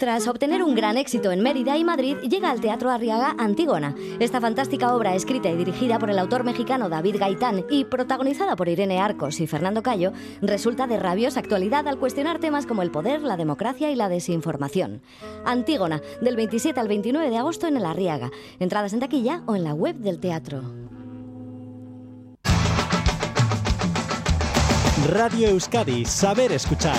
Tras 0.00 0.26
obtener 0.28 0.62
un 0.62 0.74
gran 0.74 0.96
éxito 0.96 1.30
en 1.30 1.42
Mérida 1.42 1.76
y 1.76 1.84
Madrid, 1.84 2.16
llega 2.22 2.50
al 2.50 2.62
Teatro 2.62 2.88
Arriaga 2.88 3.34
Antígona. 3.36 3.94
Esta 4.18 4.40
fantástica 4.40 4.94
obra, 4.94 5.14
escrita 5.14 5.50
y 5.50 5.56
dirigida 5.58 5.98
por 5.98 6.08
el 6.08 6.18
autor 6.18 6.42
mexicano 6.42 6.88
David 6.88 7.16
Gaitán 7.18 7.66
y 7.68 7.84
protagonizada 7.84 8.56
por 8.56 8.70
Irene 8.70 8.98
Arcos 8.98 9.40
y 9.40 9.46
Fernando 9.46 9.82
Cayo, 9.82 10.14
resulta 10.40 10.86
de 10.86 10.98
rabiosa 10.98 11.40
actualidad 11.40 11.86
al 11.86 11.98
cuestionar 11.98 12.38
temas 12.38 12.64
como 12.64 12.80
el 12.80 12.90
poder, 12.90 13.20
la 13.20 13.36
democracia 13.36 13.90
y 13.90 13.94
la 13.94 14.08
desinformación. 14.08 15.02
Antígona, 15.44 16.00
del 16.22 16.34
27 16.34 16.80
al 16.80 16.88
29 16.88 17.28
de 17.28 17.36
agosto 17.36 17.66
en 17.66 17.76
el 17.76 17.84
Arriaga. 17.84 18.30
Entradas 18.58 18.94
en 18.94 19.00
taquilla 19.00 19.42
o 19.44 19.54
en 19.54 19.64
la 19.64 19.74
web 19.74 19.96
del 19.96 20.18
teatro. 20.18 20.62
Radio 25.10 25.48
Euskadi, 25.48 26.06
saber 26.06 26.52
escuchar. 26.52 26.96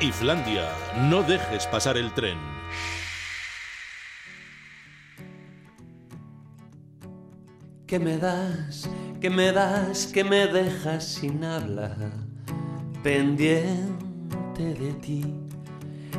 Islandia, 0.00 0.68
no 1.10 1.24
dejes 1.24 1.66
pasar 1.66 1.96
el 1.96 2.12
tren. 2.14 2.38
¿Qué 7.86 7.98
me 7.98 8.16
das? 8.16 8.88
¿Qué 9.20 9.28
me 9.28 9.50
das? 9.50 10.06
¿Qué 10.06 10.22
me 10.22 10.46
dejas 10.46 11.04
sin 11.04 11.42
habla? 11.42 11.96
Pendiente 13.02 14.74
de 14.74 14.92
ti, 15.00 15.34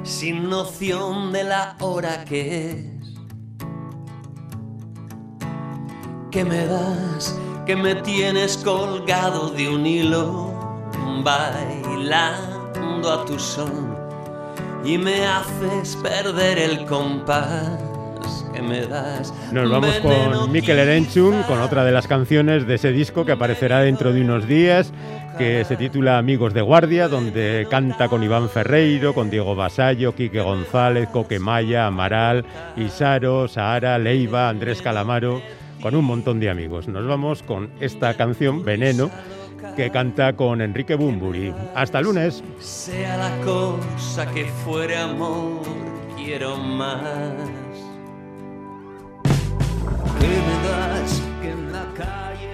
sin 0.04 0.50
noción 0.50 1.32
de 1.32 1.46
la 1.46 1.78
hora 1.80 2.26
que 2.26 2.72
es. 2.72 3.16
¿Qué 6.32 6.44
me 6.44 6.66
das? 6.66 7.40
¿Qué 7.66 7.78
me 7.78 7.96
tienes 7.96 8.58
colgado 8.58 9.52
de 9.52 9.70
un 9.70 9.86
hilo? 9.86 10.50
A 13.08 13.24
tu 13.26 13.40
son 13.40 13.96
y 14.84 14.98
me 14.98 15.26
haces 15.26 15.96
perder 16.04 16.60
el 16.60 16.86
compás 16.86 17.80
que 18.54 18.62
me 18.62 18.86
das. 18.86 19.34
Nos 19.54 19.70
vamos 19.72 19.96
con 20.00 20.52
Mikel 20.52 20.78
Erenchun, 20.78 21.44
con 21.44 21.62
otra 21.62 21.86
de 21.86 21.94
las 21.94 22.08
canciones 22.08 22.68
de 22.68 22.76
ese 22.76 22.92
disco 22.92 23.26
que 23.26 23.32
aparecerá 23.32 23.80
dentro 23.80 24.12
de 24.12 24.22
unos 24.22 24.48
días, 24.48 24.92
que 25.38 25.64
se 25.66 25.78
titula 25.78 26.18
Amigos 26.18 26.54
de 26.54 26.62
Guardia, 26.62 27.08
donde 27.08 27.68
canta 27.70 28.10
con 28.10 28.22
Iván 28.22 28.50
Ferreiro, 28.50 29.14
con 29.14 29.30
Diego 29.30 29.56
Basallo, 29.56 30.14
Quique 30.14 30.42
González, 30.42 31.08
Coque 31.10 31.40
Maya, 31.40 31.88
Amaral, 31.88 32.46
Isaro, 32.76 33.48
Sahara, 33.48 33.98
Leiva, 33.98 34.50
Andrés 34.50 34.82
Calamaro, 34.82 35.42
con 35.82 35.96
un 35.96 36.04
montón 36.04 36.40
de 36.40 36.50
amigos. 36.50 36.88
Nos 36.90 37.08
vamos 37.08 37.44
con 37.44 37.70
esta 37.80 38.14
canción, 38.16 38.64
Veneno, 38.66 39.10
que 39.80 39.92
canta 39.92 40.36
con 40.36 40.60
Enrique 40.60 40.96
Bumburi. 40.96 41.54
Hasta 41.74 42.02
lunes. 42.02 42.44
Sea 42.60 43.16
la 43.16 43.32
cosa 43.46 44.30
que 44.34 44.44
fuere 44.44 44.98
amor, 44.98 45.62
quiero 46.18 46.58
más. 46.58 47.02
¿Qué 50.20 50.28
me 50.28 50.68
das 50.68 51.22
que 51.42 51.52
en 51.52 51.72
la 51.72 51.86
calle? 51.96 52.49